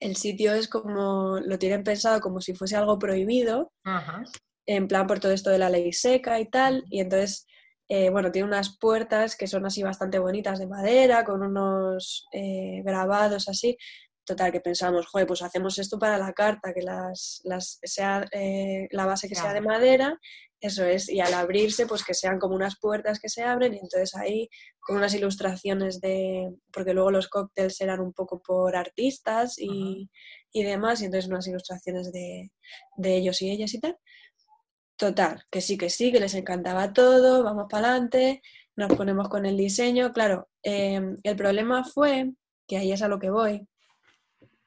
el 0.00 0.16
sitio 0.16 0.52
es 0.52 0.68
como, 0.68 1.38
lo 1.40 1.58
tienen 1.58 1.84
pensado 1.84 2.20
como 2.20 2.40
si 2.40 2.54
fuese 2.54 2.76
algo 2.76 2.98
prohibido, 2.98 3.72
en 4.66 4.88
plan 4.88 5.06
por 5.06 5.20
todo 5.20 5.32
esto 5.32 5.50
de 5.50 5.58
la 5.58 5.70
ley 5.70 5.92
seca 5.92 6.38
y 6.40 6.50
tal, 6.50 6.84
y 6.90 7.00
entonces, 7.00 7.46
eh, 7.88 8.10
bueno, 8.10 8.30
tiene 8.32 8.48
unas 8.48 8.76
puertas 8.78 9.36
que 9.36 9.46
son 9.46 9.64
así 9.64 9.82
bastante 9.82 10.18
bonitas 10.18 10.58
de 10.58 10.66
madera, 10.66 11.24
con 11.24 11.42
unos 11.42 12.26
eh, 12.32 12.82
grabados 12.84 13.48
así. 13.48 13.78
Total, 14.26 14.50
que 14.50 14.60
pensamos, 14.60 15.06
joder, 15.06 15.26
pues 15.26 15.40
hacemos 15.40 15.78
esto 15.78 15.98
para 15.98 16.18
la 16.18 16.32
carta, 16.32 16.74
que 16.74 16.82
las, 16.82 17.40
las 17.44 17.78
sea, 17.82 18.24
eh, 18.32 18.88
la 18.90 19.06
base 19.06 19.28
que 19.28 19.36
sea 19.36 19.54
de 19.54 19.60
madera 19.60 20.18
eso 20.60 20.84
es, 20.84 21.08
y 21.10 21.20
al 21.20 21.34
abrirse, 21.34 21.86
pues 21.86 22.02
que 22.02 22.14
sean 22.14 22.38
como 22.38 22.54
unas 22.54 22.78
puertas 22.78 23.20
que 23.20 23.28
se 23.28 23.42
abren 23.42 23.74
y 23.74 23.78
entonces 23.78 24.14
ahí 24.16 24.48
con 24.80 24.96
unas 24.96 25.14
ilustraciones 25.14 26.00
de, 26.00 26.50
porque 26.72 26.94
luego 26.94 27.10
los 27.10 27.28
cócteles 27.28 27.80
eran 27.80 28.00
un 28.00 28.12
poco 28.12 28.40
por 28.40 28.74
artistas 28.74 29.56
y, 29.58 30.08
demás, 30.54 31.02
y 31.02 31.06
entonces 31.06 31.30
unas 31.30 31.46
ilustraciones 31.46 32.10
de, 32.10 32.50
ellos 33.04 33.42
y 33.42 33.50
ellas 33.50 33.74
y 33.74 33.80
tal. 33.80 33.98
Total, 34.96 35.44
que 35.50 35.60
sí, 35.60 35.76
que 35.76 35.90
sí, 35.90 36.10
que 36.10 36.20
les 36.20 36.34
encantaba 36.34 36.92
todo, 36.94 37.44
vamos 37.44 37.66
para 37.68 37.90
adelante, 37.90 38.40
nos 38.76 38.96
ponemos 38.96 39.28
con 39.28 39.44
el 39.44 39.56
diseño. 39.58 40.12
Claro, 40.12 40.48
em, 40.62 41.18
el 41.22 41.36
problema 41.36 41.84
fue, 41.84 42.32
que 42.66 42.78
ahí 42.78 42.92
es 42.92 43.02
a 43.02 43.08
lo 43.08 43.18
que 43.18 43.30
voy, 43.30 43.68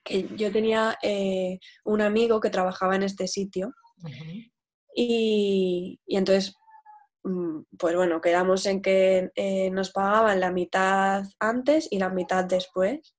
que 0.10 0.28
yo 0.36 0.52
tenía 0.52 0.98
eh, 1.04 1.60
un 1.86 2.02
amigo 2.02 2.39
que 2.39 2.50
trabajaba 2.50 2.95
en 2.95 3.04
este 3.04 3.28
sitio 3.28 3.74
y, 4.95 6.00
entonces, 6.08 6.56
mm, 7.24 7.62
pues 7.78 7.95
bueno, 7.95 8.22
quedamos 8.22 8.65
en 8.65 8.82
que 8.82 9.32
eh, 9.36 9.69
nos 9.72 9.91
pagaban 9.91 10.39
la 10.39 10.52
mitad 10.52 11.24
antes 11.39 11.88
y 11.91 12.00
la 12.00 12.10
mitad 12.10 12.45
después. 12.45 13.15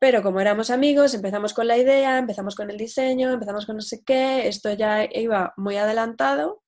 Pero 0.00 0.22
como 0.22 0.40
éramos 0.40 0.70
amigos, 0.70 1.12
empezamos 1.14 1.52
con 1.52 1.66
la 1.68 1.76
idea, 1.76 2.18
empezamos 2.18 2.56
con 2.56 2.70
el 2.70 2.78
diseño, 2.78 3.32
empezamos 3.32 3.66
con 3.66 3.76
no 3.76 3.82
sé 3.82 4.02
qué, 4.04 4.48
esto 4.48 4.72
ya 4.72 5.04
iba 5.12 5.52
muy 5.56 5.76
adelantado. 5.76 6.62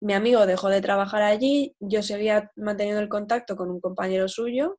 Mi 0.00 0.14
amigo 0.14 0.46
dejó 0.46 0.68
de 0.68 0.80
trabajar 0.80 1.22
allí, 1.22 1.74
yo 1.80 2.02
seguía 2.02 2.52
manteniendo 2.56 3.02
el 3.02 3.08
contacto 3.08 3.56
con 3.56 3.70
un 3.70 3.80
compañero 3.80 4.28
suyo 4.28 4.78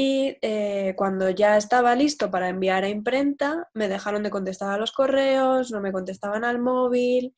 y 0.00 0.38
eh, 0.42 0.94
cuando 0.96 1.28
ya 1.28 1.56
estaba 1.56 1.96
listo 1.96 2.30
para 2.30 2.48
enviar 2.48 2.84
a 2.84 2.88
imprenta, 2.88 3.68
me 3.74 3.88
dejaron 3.88 4.22
de 4.22 4.30
contestar 4.30 4.70
a 4.70 4.78
los 4.78 4.92
correos, 4.92 5.72
no 5.72 5.80
me 5.80 5.90
contestaban 5.90 6.44
al 6.44 6.60
móvil. 6.60 7.34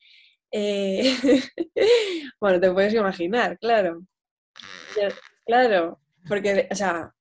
Eh, 0.51 1.01
bueno, 2.39 2.59
te 2.59 2.71
puedes 2.71 2.93
imaginar, 2.93 3.57
claro. 3.57 4.03
Claro, 5.47 6.01
porque, 6.27 6.67
o 6.69 6.75
sea, 6.75 7.15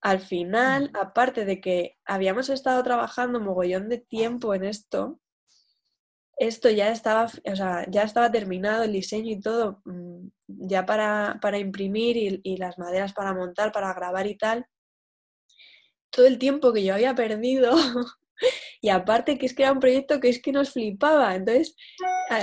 al 0.00 0.18
final, 0.18 0.90
aparte 0.94 1.44
de 1.44 1.60
que 1.60 1.96
habíamos 2.04 2.48
estado 2.48 2.82
trabajando 2.82 3.38
mogollón 3.38 3.88
de 3.88 3.98
tiempo 3.98 4.52
en 4.52 4.64
esto, 4.64 5.19
esto 6.40 6.70
ya 6.70 6.90
estaba, 6.90 7.26
o 7.26 7.56
sea, 7.56 7.86
ya 7.90 8.02
estaba 8.02 8.32
terminado 8.32 8.82
el 8.84 8.92
diseño 8.92 9.30
y 9.30 9.40
todo, 9.40 9.82
mm, 9.84 10.28
ya 10.46 10.86
para, 10.86 11.58
imprimir 11.58 12.16
y, 12.42 12.56
las 12.56 12.78
maderas 12.78 13.12
para 13.12 13.34
montar, 13.34 13.72
para 13.72 13.92
grabar 13.92 14.26
y 14.26 14.36
tal. 14.38 14.66
Todo 16.10 16.26
el 16.26 16.38
tiempo 16.38 16.72
que 16.72 16.82
yo 16.82 16.94
había 16.94 17.14
perdido, 17.14 17.72
y 18.80 18.88
aparte 18.88 19.38
que 19.38 19.46
es 19.46 19.54
que 19.54 19.64
era 19.64 19.72
un 19.72 19.80
proyecto 19.80 20.18
que 20.20 20.30
es 20.30 20.40
que 20.42 20.52
nos 20.52 20.72
flipaba, 20.72 21.34
entonces, 21.34 21.76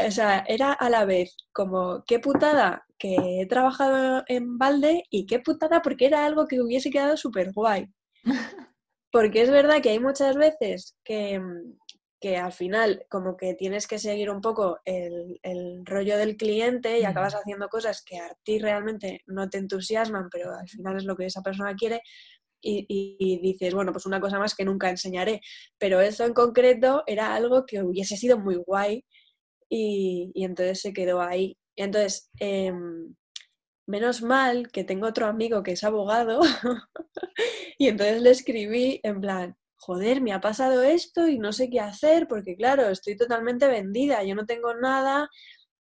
o 0.07 0.11
sea, 0.11 0.43
era 0.47 0.73
a 0.73 0.89
la 0.89 1.05
vez 1.05 1.35
como, 1.51 2.03
qué 2.05 2.19
putada 2.19 2.85
que 2.99 3.41
he 3.41 3.47
trabajado 3.47 4.23
en 4.27 4.57
balde 4.59 5.05
y 5.09 5.25
qué 5.25 5.39
putada 5.39 5.81
porque 5.81 6.05
era 6.05 6.25
algo 6.25 6.47
que 6.47 6.61
hubiese 6.61 6.91
quedado 6.91 7.17
súper 7.17 7.51
guay. 7.53 7.87
Porque 9.11 9.41
es 9.41 9.49
verdad 9.49 9.81
que 9.81 9.89
hay 9.89 9.99
muchas 9.99 10.35
veces 10.35 10.97
que, 11.03 11.39
mm, 11.39 11.77
que 12.19 12.37
al 12.37 12.51
final 12.51 13.05
como 13.09 13.37
que 13.37 13.53
tienes 13.53 13.87
que 13.87 13.99
seguir 13.99 14.29
un 14.29 14.41
poco 14.41 14.79
el, 14.85 15.39
rollo 15.85 16.17
del 16.17 16.35
cliente 16.35 16.99
y 16.99 17.03
acabas 17.03 17.35
haciendo 17.35 17.69
cosas 17.69 18.03
que 18.03 18.17
a 18.17 18.35
ti 18.43 18.59
realmente 18.59 19.21
no 19.27 19.49
te 19.49 19.59
entusiasman, 19.59 20.29
pero 20.31 20.53
al 20.53 20.67
final 20.67 20.97
es 20.97 21.05
lo 21.05 21.15
que 21.15 21.25
esa 21.25 21.41
persona 21.41 21.75
quiere 21.75 22.01
y, 22.61 23.39
dices, 23.41 23.73
bueno, 23.73 23.91
pues 23.91 24.05
una 24.05 24.19
cosa 24.19 24.39
más 24.39 24.55
que 24.55 24.65
nunca 24.65 24.89
enseñaré. 24.89 25.41
Pero 25.77 26.01
eso 26.01 26.25
en 26.25 26.33
concreto 26.33 27.03
era 27.07 27.35
algo 27.35 27.65
que 27.65 27.81
hubiese 27.81 28.17
sido 28.17 28.37
muy 28.39 28.55
guay 28.55 29.05
y, 29.69 30.31
entonces 30.35 30.81
se 30.81 30.93
quedó 30.93 31.21
ahí. 31.21 31.57
Y 31.75 31.83
entonces, 31.83 32.31
em, 32.39 33.15
menos 33.87 34.21
mal 34.21 34.69
que 34.71 34.83
tengo 34.83 35.07
otro 35.07 35.27
amigo 35.27 35.63
que 35.63 35.71
es 35.73 35.83
abogado 35.83 36.41
y 37.77 37.87
entonces 37.87 38.21
le 38.21 38.31
escribí 38.31 38.99
en 39.03 39.21
plan, 39.21 39.57
joder, 39.77 40.21
me 40.21 40.33
ha 40.33 40.41
pasado 40.41 40.83
esto 40.83 41.27
y 41.27 41.39
no 41.39 41.53
sé 41.53 41.69
qué 41.69 41.79
hacer 41.79 42.27
porque 42.27 42.55
claro, 42.55 42.89
estoy 42.89 43.15
totalmente 43.15 43.67
vendida, 43.67 44.23
yo 44.23 44.35
no 44.35 44.45
tengo 44.45 44.73
nada. 44.75 45.29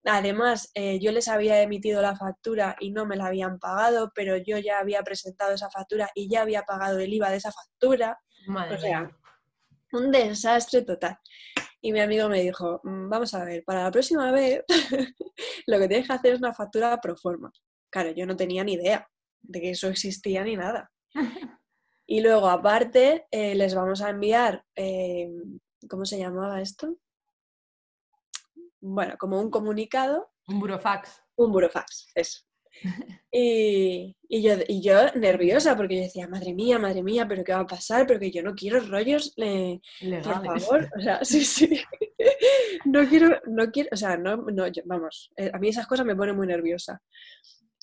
Además, 0.04 0.70
eh, 0.76 1.00
yo 1.00 1.12
les 1.12 1.28
había 1.28 1.62
emitido 1.62 2.02
la 2.02 2.16
factura 2.16 2.76
y 2.80 2.92
no 2.92 3.08
me 3.08 3.16
la 3.16 3.26
habían 3.26 3.58
pagado, 3.58 4.12
pero 4.14 4.38
yo 4.38 4.60
ya 4.60 4.80
había 4.80 5.02
presentado 5.02 5.54
esa 5.54 5.72
factura 5.72 6.12
y 6.14 6.30
ya 6.30 6.44
había 6.44 6.62
pagado 6.64 7.00
el 7.00 7.12
IVA 7.12 7.32
de 7.32 7.38
esa 7.38 7.52
factura. 7.52 8.20
o 8.48 8.78
sea, 8.78 9.10
un 9.94 10.12
desastre 10.12 10.84
total. 10.84 11.18
Y 11.82 11.92
mi 11.92 12.02
amigo 12.02 12.30
me 12.30 12.42
dijo, 12.42 12.82
mm, 12.84 13.10
vamos 13.10 13.34
a 13.34 13.44
ver, 13.44 13.64
para 13.64 13.84
la 13.84 13.92
próxima 13.92 14.32
vez 14.32 14.64
lo 15.68 15.80
que 15.80 15.88
tienes 15.88 16.08
que 16.08 16.14
hacer 16.14 16.34
es 16.34 16.40
una 16.40 16.54
factura 16.54 17.00
pro 17.02 17.16
forma. 17.16 17.52
Claro, 17.90 18.12
yo 18.12 18.26
no 18.26 18.36
tenía 18.36 18.64
ni 18.64 18.74
idea 18.74 19.08
de 19.42 19.62
que 19.62 19.72
eso 19.72 19.88
existía 19.88 20.44
ni 20.44 20.56
nada. 20.56 20.92
Y 22.08 22.22
luego, 22.22 22.48
aparte, 22.48 23.26
eh, 23.32 23.56
les 23.56 23.74
vamos 23.74 24.02
a 24.02 24.10
enviar, 24.10 24.64
eh, 24.76 25.28
¿cómo 25.90 26.06
se 26.06 26.20
llamaba 26.20 26.62
esto? 26.62 26.98
Bueno, 28.80 29.16
como 29.18 29.42
un 29.42 29.50
comunicado. 29.50 30.32
Un 30.48 30.60
burofax. 30.60 31.24
Un 31.36 31.52
burofax, 31.52 32.12
eso. 32.16 32.42
Y, 33.38 34.42
yo, 34.42 34.54
y 34.68 34.82
yo 34.82 35.12
nerviosa 35.16 35.76
porque 35.76 35.98
yo 35.98 36.02
decía, 36.04 36.28
madre 36.28 36.54
mía, 36.54 36.80
madre 36.80 37.04
mía, 37.04 37.28
pero 37.28 37.44
¿qué 37.44 37.52
va 37.52 37.60
a 37.60 37.68
pasar? 37.68 38.08
Pero 38.08 38.20
que 38.20 38.32
yo 38.32 38.42
no 38.42 38.56
quiero 38.56 38.80
rollos, 38.80 39.34
eh, 39.36 39.80
por 40.24 40.24
favor. 40.24 40.90
O 40.98 41.02
sea, 41.02 41.24
sí, 41.24 41.44
sí. 41.44 41.82
No 42.86 43.08
quiero, 43.08 43.42
no 43.48 43.72
quiero, 43.72 43.90
o 43.92 43.98
sea, 43.98 44.16
no, 44.16 44.38
no 44.38 44.66
vamos, 44.86 45.32
a 45.52 45.58
mí 45.58 45.70
esas 45.70 45.88
cosas 45.88 46.06
me 46.06 46.16
ponen 46.16 46.36
muy 46.36 46.48
nerviosa. 46.48 47.02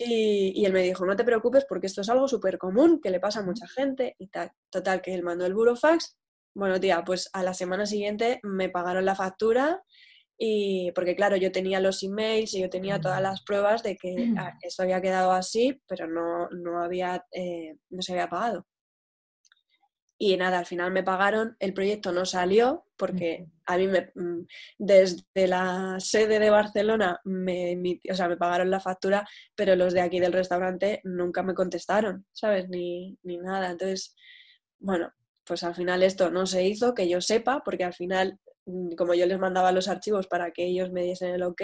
Y, 0.04 0.64
él 0.64 0.72
me 0.72 0.82
dijo, 0.82 1.04
no 1.04 1.16
te 1.16 1.24
preocupes 1.24 1.64
porque 1.68 1.86
esto 1.86 2.00
es 2.00 2.08
algo 2.08 2.28
súper 2.28 2.58
común, 2.58 3.00
que 3.00 3.10
le 3.10 3.20
pasa 3.20 3.40
a 3.40 3.44
mucha 3.44 3.66
gente 3.68 4.16
y 4.18 4.28
tal. 4.28 4.52
Total, 4.70 5.00
que 5.02 5.14
él 5.14 5.22
mandó 5.22 5.46
el 5.46 5.54
burofax. 5.54 6.16
Bueno, 6.54 6.78
tía, 6.80 7.02
pues 7.04 7.30
a 7.32 7.42
la 7.42 7.54
semana 7.54 7.86
siguiente 7.86 8.40
me 8.42 8.68
pagaron 8.68 9.04
la 9.04 9.14
factura 9.14 9.82
y 10.38 10.90
porque 10.92 11.14
claro, 11.14 11.36
yo 11.36 11.52
tenía 11.52 11.80
los 11.80 12.02
emails 12.02 12.52
y 12.54 12.60
yo 12.60 12.68
tenía 12.68 13.00
todas 13.00 13.22
las 13.22 13.42
pruebas 13.42 13.82
de 13.82 13.96
que 13.96 14.34
ah, 14.36 14.58
esto 14.60 14.82
había 14.82 15.00
quedado 15.00 15.32
así, 15.32 15.80
pero 15.86 16.06
no, 16.08 16.48
no, 16.50 16.82
había, 16.82 17.24
eh, 17.30 17.76
no 17.90 18.02
se 18.02 18.12
había 18.12 18.28
pagado. 18.28 18.66
Y 20.24 20.36
nada, 20.36 20.60
al 20.60 20.66
final 20.66 20.92
me 20.92 21.02
pagaron, 21.02 21.56
el 21.58 21.74
proyecto 21.74 22.12
no 22.12 22.24
salió 22.24 22.86
porque 22.96 23.48
a 23.66 23.76
mí 23.76 23.88
me, 23.88 24.12
mm, 24.14 24.46
desde 24.78 25.48
la 25.48 25.96
sede 25.98 26.38
de 26.38 26.48
Barcelona 26.48 27.20
me, 27.24 27.98
o 28.08 28.14
sea, 28.14 28.28
me 28.28 28.36
pagaron 28.36 28.70
la 28.70 28.78
factura, 28.78 29.26
pero 29.56 29.74
los 29.74 29.92
de 29.92 30.00
aquí 30.00 30.20
del 30.20 30.32
restaurante 30.32 31.00
nunca 31.02 31.42
me 31.42 31.54
contestaron, 31.54 32.24
¿sabes? 32.30 32.68
Ni, 32.68 33.18
ni 33.24 33.38
nada. 33.38 33.72
Entonces, 33.72 34.14
bueno, 34.78 35.10
pues 35.42 35.64
al 35.64 35.74
final 35.74 36.04
esto 36.04 36.30
no 36.30 36.46
se 36.46 36.68
hizo, 36.68 36.94
que 36.94 37.08
yo 37.08 37.20
sepa, 37.20 37.62
porque 37.64 37.82
al 37.82 37.94
final, 37.94 38.38
mm, 38.66 38.92
como 38.94 39.14
yo 39.14 39.26
les 39.26 39.40
mandaba 39.40 39.72
los 39.72 39.88
archivos 39.88 40.28
para 40.28 40.52
que 40.52 40.66
ellos 40.66 40.92
me 40.92 41.02
diesen 41.02 41.34
el 41.34 41.42
ok, 41.42 41.62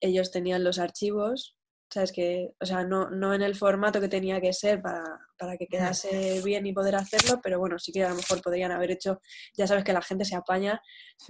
ellos 0.00 0.32
tenían 0.32 0.64
los 0.64 0.80
archivos 0.80 1.56
¿sabes? 1.90 2.12
Que, 2.12 2.54
o 2.60 2.66
sea, 2.66 2.84
no, 2.84 3.10
no 3.10 3.34
en 3.34 3.42
el 3.42 3.54
formato 3.54 4.00
que 4.00 4.08
tenía 4.08 4.40
que 4.40 4.52
ser 4.52 4.82
para, 4.82 5.56
que 5.58 5.66
quedase 5.66 6.40
bien 6.42 6.66
y 6.66 6.72
poder 6.72 6.96
hacerlo, 6.96 7.40
pero 7.42 7.58
bueno, 7.58 7.78
sí 7.78 7.92
que 7.92 8.04
a 8.04 8.10
lo 8.10 8.16
mejor 8.16 8.42
podrían 8.42 8.72
haber 8.72 8.90
hecho, 8.90 9.20
ya 9.56 9.66
sabes 9.66 9.84
que 9.84 9.92
la 9.92 10.02
gente 10.02 10.24
se 10.24 10.36
apaña 10.36 10.80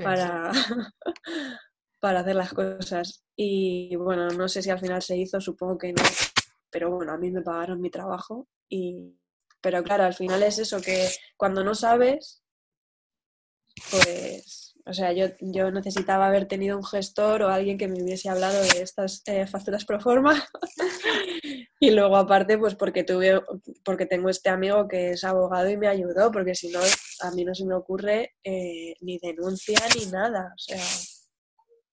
para, 0.03 0.51
para 2.01 2.21
hacer 2.21 2.37
las 2.37 2.53
cosas. 2.53 3.25
Y 3.37 3.95
bueno, 3.97 4.29
no 4.29 4.49
sé 4.49 4.63
si 4.63 4.71
al 4.71 4.81
final 4.81 5.03
se 5.03 5.17
hizo, 5.17 5.41
supongo 5.41 5.79
que 5.79 5.93
no, 5.93 6.03
pero 6.71 6.91
bueno, 6.91 7.13
a 7.13 7.19
mí 7.19 7.31
me 7.31 7.43
pagaron 7.43 7.81
mi 7.81 7.91
trabajo 7.91 8.49
y... 8.69 9.15
Pero 9.61 9.83
claro, 9.83 10.05
al 10.05 10.15
final 10.15 10.41
es 10.45 10.61
eso, 10.61 10.81
que 10.81 11.09
cuando 11.37 11.65
no 11.65 11.75
sabes, 11.75 12.45
pues 13.91 14.58
o 14.89 14.95
sea, 14.95 15.13
yo, 15.13 15.27
yo 15.41 15.71
necesitaba 15.71 16.29
haber 16.29 16.47
tenido 16.47 16.79
un 16.79 16.85
gestor 16.85 17.43
o 17.43 17.49
alguien 17.49 17.77
que 17.77 17.89
me 17.89 18.03
hubiese 18.03 18.31
hablado 18.31 18.59
de 18.59 18.81
estas 18.81 19.23
eh, 19.27 19.47
facturas 19.47 19.85
pro 19.85 20.01
forma. 20.01 20.33
y 21.81 21.91
luego 21.91 22.17
aparte, 22.17 22.57
pues 22.57 22.75
porque 22.75 23.05
tuve, 23.05 23.39
porque 23.85 24.07
tengo 24.07 24.31
este 24.31 24.49
amigo 24.49 24.89
que 24.89 25.11
es 25.11 25.25
abogado 25.25 25.69
y 25.69 25.77
me 25.77 25.89
ayudó, 25.89 26.33
porque 26.33 26.55
si 26.55 26.71
no, 26.71 26.81
a 26.81 27.31
mí 27.33 27.45
no 27.45 27.55
se 27.55 27.67
me 27.67 27.75
ocurre 27.75 28.35
eh, 28.43 28.95
ni 29.03 29.19
denuncia 29.19 29.79
ni 29.95 30.11
nada. 30.11 30.55
O 30.55 30.59
sea. 30.59 30.83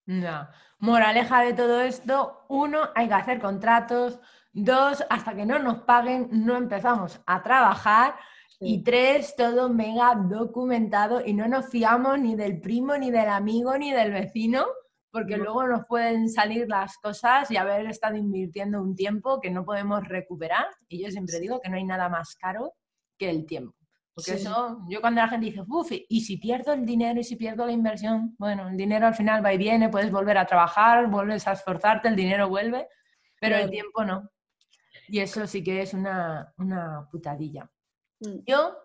No. 0.05 0.47
Moraleja 0.79 1.41
de 1.41 1.53
todo 1.53 1.81
esto, 1.81 2.45
uno, 2.47 2.89
hay 2.95 3.09
que 3.09 3.13
hacer 3.13 3.41
contratos. 3.41 4.19
Dos, 4.53 5.03
hasta 5.09 5.35
que 5.35 5.45
no 5.45 5.59
nos 5.59 5.79
paguen, 5.79 6.29
no 6.31 6.55
empezamos 6.55 7.19
a 7.25 7.43
trabajar. 7.43 8.15
Y 8.59 8.83
tres, 8.83 9.35
todo 9.35 9.69
mega 9.69 10.15
documentado 10.15 11.25
y 11.25 11.33
no 11.33 11.47
nos 11.47 11.69
fiamos 11.69 12.19
ni 12.19 12.35
del 12.35 12.61
primo, 12.61 12.97
ni 12.97 13.11
del 13.11 13.29
amigo, 13.29 13.77
ni 13.77 13.91
del 13.91 14.11
vecino, 14.11 14.65
porque 15.11 15.37
luego 15.37 15.67
nos 15.67 15.85
pueden 15.87 16.29
salir 16.29 16.67
las 16.67 16.97
cosas 16.97 17.49
y 17.51 17.57
haber 17.57 17.85
estado 17.87 18.15
invirtiendo 18.15 18.81
un 18.81 18.95
tiempo 18.95 19.39
que 19.41 19.51
no 19.51 19.65
podemos 19.65 20.07
recuperar. 20.07 20.65
Y 20.87 21.03
yo 21.03 21.11
siempre 21.11 21.39
digo 21.39 21.59
que 21.59 21.69
no 21.69 21.77
hay 21.77 21.83
nada 21.83 22.09
más 22.09 22.35
caro 22.35 22.73
que 23.17 23.29
el 23.29 23.45
tiempo. 23.45 23.75
Porque 24.13 24.35
eso, 24.35 24.79
yo 24.87 25.01
cuando 25.01 25.19
la 25.19 25.27
gente 25.27 25.47
dice, 25.47 25.61
uff, 25.67 25.91
y 25.91 26.21
si 26.21 26.37
pierdo 26.37 26.71
el 26.71 26.85
dinero 26.85 27.19
y 27.19 27.23
si 27.25 27.35
pierdo 27.35 27.65
la 27.65 27.73
inversión, 27.73 28.33
bueno, 28.39 28.69
el 28.69 28.77
dinero 28.77 29.07
al 29.07 29.13
final 29.13 29.43
va 29.43 29.53
y 29.53 29.57
viene, 29.57 29.89
puedes 29.89 30.09
volver 30.09 30.37
a 30.37 30.45
trabajar, 30.45 31.09
vuelves 31.09 31.45
a 31.47 31.51
esforzarte, 31.51 32.07
el 32.07 32.15
dinero 32.15 32.47
vuelve, 32.47 32.87
pero 33.41 33.57
el 33.57 33.69
tiempo 33.69 34.05
no. 34.05 34.29
Y 35.09 35.19
eso 35.19 35.45
sí 35.45 35.61
que 35.61 35.81
es 35.81 35.93
una, 35.93 36.53
una 36.57 37.05
putadilla. 37.11 37.69
Mm. 38.19 38.39
Yo 38.45 38.77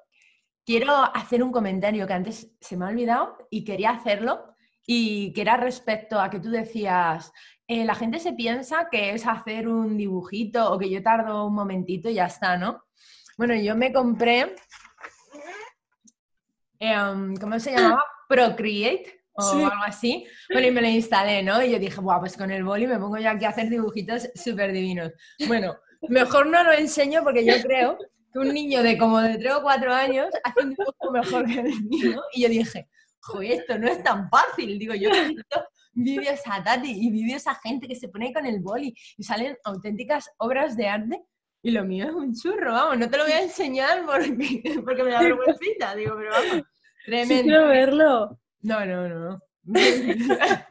quiero 0.64 0.94
hacer 0.94 1.42
un 1.42 1.52
comentario 1.52 2.06
que 2.06 2.12
antes 2.12 2.50
se 2.60 2.76
me 2.76 2.84
ha 2.84 2.88
olvidado 2.88 3.36
y 3.50 3.64
quería 3.64 3.90
hacerlo, 3.90 4.54
y 4.86 5.32
que 5.32 5.42
era 5.42 5.56
respecto 5.56 6.20
a 6.20 6.30
que 6.30 6.40
tú 6.40 6.50
decías, 6.50 7.32
eh, 7.68 7.84
la 7.84 7.94
gente 7.94 8.18
se 8.18 8.32
piensa 8.32 8.88
que 8.90 9.14
es 9.14 9.26
hacer 9.26 9.68
un 9.68 9.96
dibujito 9.96 10.72
o 10.72 10.78
que 10.78 10.90
yo 10.90 11.02
tardo 11.02 11.46
un 11.46 11.54
momentito 11.54 12.10
y 12.10 12.14
ya 12.14 12.26
está, 12.26 12.56
¿no? 12.56 12.82
Bueno, 13.38 13.54
yo 13.54 13.76
me 13.76 13.92
compré 13.92 14.54
em, 16.80 17.36
¿cómo 17.36 17.58
se 17.60 17.72
llamaba? 17.72 18.02
Procreate 18.28 19.22
o 19.34 19.52
algo 19.52 19.84
así. 19.86 20.26
Bueno, 20.52 20.66
y 20.66 20.70
me 20.70 20.80
lo 20.80 20.88
instalé, 20.88 21.42
¿no? 21.42 21.62
Y 21.62 21.70
yo 21.70 21.78
dije, 21.78 22.00
guau, 22.00 22.20
pues 22.20 22.36
con 22.36 22.50
el 22.50 22.64
boli 22.64 22.86
me 22.86 22.98
pongo 22.98 23.18
yo 23.18 23.30
aquí 23.30 23.44
a 23.44 23.50
hacer 23.50 23.68
dibujitos 23.68 24.28
súper 24.34 24.72
divinos. 24.72 25.12
Bueno, 25.46 25.76
mejor 26.08 26.46
no 26.46 26.62
lo 26.64 26.72
enseño 26.72 27.22
porque 27.22 27.44
yo 27.44 27.54
creo 27.62 27.96
que 28.32 28.38
un 28.38 28.52
niño 28.52 28.82
de 28.82 28.96
como 28.96 29.20
de 29.20 29.38
3 29.38 29.54
o 29.54 29.62
4 29.62 29.92
años 29.92 30.28
hace 30.44 30.64
un 30.64 30.70
dibujo 30.70 31.10
mejor 31.12 31.46
que 31.46 31.60
el 31.60 31.84
mío. 31.84 32.22
Y 32.32 32.42
yo 32.42 32.48
dije, 32.48 32.88
joder, 33.20 33.52
esto 33.52 33.78
no 33.78 33.88
es 33.88 34.02
tan 34.02 34.28
fácil. 34.28 34.78
Digo, 34.78 34.94
yo 34.94 35.10
vídeos 35.92 36.40
a 36.46 36.62
Tati 36.62 36.90
y 36.90 37.10
vídeos 37.10 37.46
a 37.46 37.54
gente 37.56 37.88
que 37.88 37.96
se 37.96 38.08
pone 38.08 38.32
con 38.32 38.46
el 38.46 38.60
boli 38.60 38.94
y 39.16 39.22
salen 39.22 39.56
auténticas 39.64 40.30
obras 40.38 40.76
de 40.76 40.88
arte. 40.88 41.22
Y 41.62 41.72
lo 41.72 41.84
mío 41.84 42.06
es 42.06 42.14
un 42.14 42.34
churro, 42.34 42.72
vamos, 42.72 42.98
no 42.98 43.10
te 43.10 43.18
lo 43.18 43.24
voy 43.24 43.32
a 43.32 43.42
enseñar 43.42 44.06
porque, 44.06 44.62
porque 44.84 45.02
me 45.04 45.10
da 45.10 45.20
vergüenza. 45.22 45.94
Digo, 45.94 46.14
pero 46.16 46.30
vamos, 46.30 46.62
tremendo. 47.04 47.42
quiero 47.42 47.68
verlo. 47.68 48.40
No, 48.62 48.86
no, 48.86 49.08
no. 49.08 49.40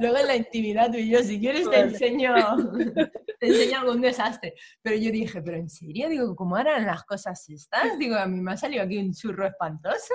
Luego 0.00 0.16
en 0.18 0.26
la 0.26 0.36
intimidad 0.36 0.90
tú 0.90 0.98
y 0.98 1.10
yo, 1.10 1.22
si 1.22 1.38
quieres 1.38 1.68
te 1.68 1.80
enseño, 1.80 2.34
te 3.40 3.46
enseño 3.46 3.80
algún 3.80 4.00
desastre. 4.00 4.54
Pero 4.80 4.96
yo 4.96 5.10
dije, 5.10 5.42
pero 5.42 5.56
en 5.56 5.68
serio, 5.68 6.08
digo, 6.08 6.34
¿cómo 6.34 6.56
eran 6.56 6.86
las 6.86 7.04
cosas 7.04 7.48
estas? 7.48 7.98
Digo, 7.98 8.16
a 8.16 8.26
mí 8.26 8.40
me 8.40 8.52
ha 8.52 8.56
salido 8.56 8.82
aquí 8.82 8.98
un 8.98 9.12
churro 9.12 9.46
espantoso. 9.46 10.14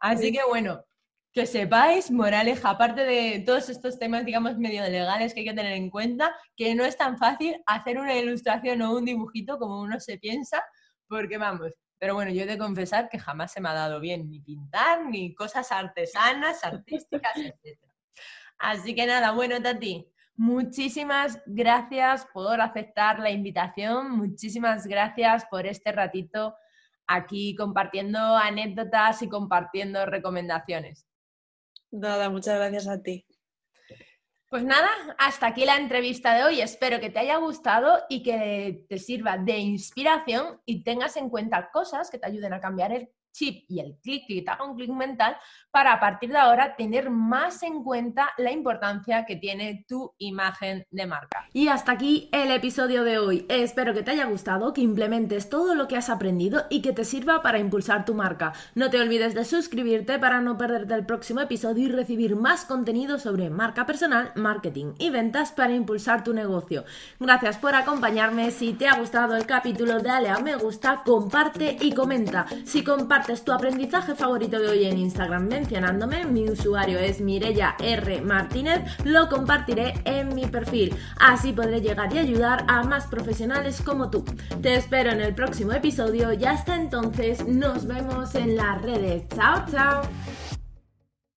Así 0.00 0.32
que 0.32 0.40
bueno, 0.48 0.84
que 1.32 1.46
sepáis, 1.46 2.10
moraleja, 2.10 2.70
aparte 2.70 3.04
de 3.04 3.42
todos 3.44 3.68
estos 3.68 3.98
temas, 3.98 4.24
digamos, 4.24 4.56
medio 4.56 4.82
legales 4.82 5.34
que 5.34 5.40
hay 5.40 5.46
que 5.46 5.54
tener 5.54 5.72
en 5.72 5.90
cuenta, 5.90 6.34
que 6.56 6.74
no 6.76 6.84
es 6.84 6.96
tan 6.96 7.18
fácil 7.18 7.60
hacer 7.66 7.98
una 7.98 8.16
ilustración 8.16 8.82
o 8.82 8.96
un 8.96 9.04
dibujito 9.04 9.58
como 9.58 9.80
uno 9.80 9.98
se 9.98 10.16
piensa, 10.18 10.62
porque 11.08 11.36
vamos, 11.36 11.72
pero 12.04 12.16
bueno, 12.16 12.30
yo 12.32 12.42
he 12.42 12.46
de 12.46 12.58
confesar 12.58 13.08
que 13.08 13.18
jamás 13.18 13.50
se 13.50 13.62
me 13.62 13.70
ha 13.70 13.72
dado 13.72 13.98
bien 13.98 14.28
ni 14.28 14.38
pintar, 14.38 15.06
ni 15.06 15.34
cosas 15.34 15.72
artesanas, 15.72 16.62
artísticas, 16.62 17.34
etc. 17.34 17.80
Así 18.58 18.94
que 18.94 19.06
nada, 19.06 19.30
bueno, 19.32 19.62
Tati, 19.62 20.06
muchísimas 20.36 21.40
gracias 21.46 22.26
por 22.26 22.60
aceptar 22.60 23.20
la 23.20 23.30
invitación, 23.30 24.10
muchísimas 24.18 24.86
gracias 24.86 25.46
por 25.46 25.66
este 25.66 25.92
ratito 25.92 26.54
aquí 27.06 27.54
compartiendo 27.54 28.18
anécdotas 28.18 29.22
y 29.22 29.30
compartiendo 29.30 30.04
recomendaciones. 30.04 31.08
Nada, 31.90 32.28
muchas 32.28 32.58
gracias 32.58 32.86
a 32.86 33.00
ti. 33.02 33.24
Pues 34.54 34.62
nada, 34.64 34.88
hasta 35.18 35.48
aquí 35.48 35.64
la 35.64 35.78
entrevista 35.78 36.32
de 36.32 36.44
hoy. 36.44 36.60
Espero 36.60 37.00
que 37.00 37.10
te 37.10 37.18
haya 37.18 37.38
gustado 37.38 38.04
y 38.08 38.22
que 38.22 38.86
te 38.88 38.98
sirva 38.98 39.36
de 39.36 39.58
inspiración 39.58 40.60
y 40.64 40.84
tengas 40.84 41.16
en 41.16 41.28
cuenta 41.28 41.72
cosas 41.72 42.08
que 42.08 42.20
te 42.20 42.28
ayuden 42.28 42.52
a 42.52 42.60
cambiar 42.60 42.92
el 42.92 43.10
chip 43.34 43.64
y 43.68 43.80
el 43.80 43.98
clic, 44.02 44.48
haga 44.48 44.64
un 44.64 44.76
clic 44.76 44.90
mental, 44.90 45.36
para 45.70 45.92
a 45.92 46.00
partir 46.00 46.30
de 46.30 46.38
ahora 46.38 46.76
tener 46.76 47.10
más 47.10 47.62
en 47.62 47.82
cuenta 47.82 48.30
la 48.38 48.52
importancia 48.52 49.26
que 49.26 49.36
tiene 49.36 49.84
tu 49.88 50.14
imagen 50.18 50.86
de 50.90 51.06
marca. 51.06 51.46
Y 51.52 51.68
hasta 51.68 51.92
aquí 51.92 52.28
el 52.32 52.50
episodio 52.50 53.02
de 53.02 53.18
hoy. 53.18 53.44
Espero 53.48 53.92
que 53.92 54.02
te 54.02 54.12
haya 54.12 54.26
gustado, 54.26 54.72
que 54.72 54.80
implementes 54.80 55.50
todo 55.50 55.74
lo 55.74 55.88
que 55.88 55.96
has 55.96 56.10
aprendido 56.10 56.64
y 56.70 56.80
que 56.80 56.92
te 56.92 57.04
sirva 57.04 57.42
para 57.42 57.58
impulsar 57.58 58.04
tu 58.04 58.14
marca. 58.14 58.52
No 58.74 58.88
te 58.88 59.00
olvides 59.00 59.34
de 59.34 59.44
suscribirte 59.44 60.18
para 60.18 60.40
no 60.40 60.56
perderte 60.56 60.94
el 60.94 61.04
próximo 61.04 61.40
episodio 61.40 61.88
y 61.88 61.92
recibir 61.92 62.36
más 62.36 62.64
contenido 62.64 63.18
sobre 63.18 63.50
marca 63.50 63.84
personal, 63.84 64.30
marketing 64.36 64.94
y 64.98 65.10
ventas 65.10 65.50
para 65.50 65.74
impulsar 65.74 66.22
tu 66.22 66.32
negocio. 66.32 66.84
Gracias 67.18 67.58
por 67.58 67.74
acompañarme. 67.74 68.52
Si 68.52 68.74
te 68.74 68.86
ha 68.86 68.98
gustado 68.98 69.34
el 69.34 69.46
capítulo, 69.46 69.98
dale 69.98 70.28
a 70.28 70.38
me 70.38 70.54
gusta, 70.54 71.02
comparte 71.04 71.76
y 71.80 71.92
comenta. 71.92 72.46
Si 72.64 72.84
tu 73.44 73.52
aprendizaje 73.52 74.14
favorito 74.14 74.60
de 74.60 74.68
hoy 74.68 74.84
en 74.84 74.98
Instagram, 74.98 75.46
mencionándome, 75.48 76.26
mi 76.26 76.48
usuario 76.48 76.98
es 76.98 77.20
Mirella 77.20 77.74
R. 77.78 78.20
Martínez, 78.20 78.82
lo 79.04 79.28
compartiré 79.28 79.94
en 80.04 80.34
mi 80.34 80.46
perfil. 80.46 80.94
Así 81.18 81.52
podré 81.52 81.80
llegar 81.80 82.12
y 82.12 82.18
ayudar 82.18 82.64
a 82.68 82.82
más 82.82 83.06
profesionales 83.06 83.80
como 83.82 84.10
tú. 84.10 84.24
Te 84.60 84.74
espero 84.74 85.10
en 85.10 85.22
el 85.22 85.34
próximo 85.34 85.72
episodio 85.72 86.32
y 86.34 86.44
hasta 86.44 86.76
entonces 86.76 87.46
nos 87.46 87.86
vemos 87.86 88.34
en 88.34 88.56
las 88.56 88.82
redes. 88.82 89.26
Chao, 89.34 89.64
chao. 89.70 90.02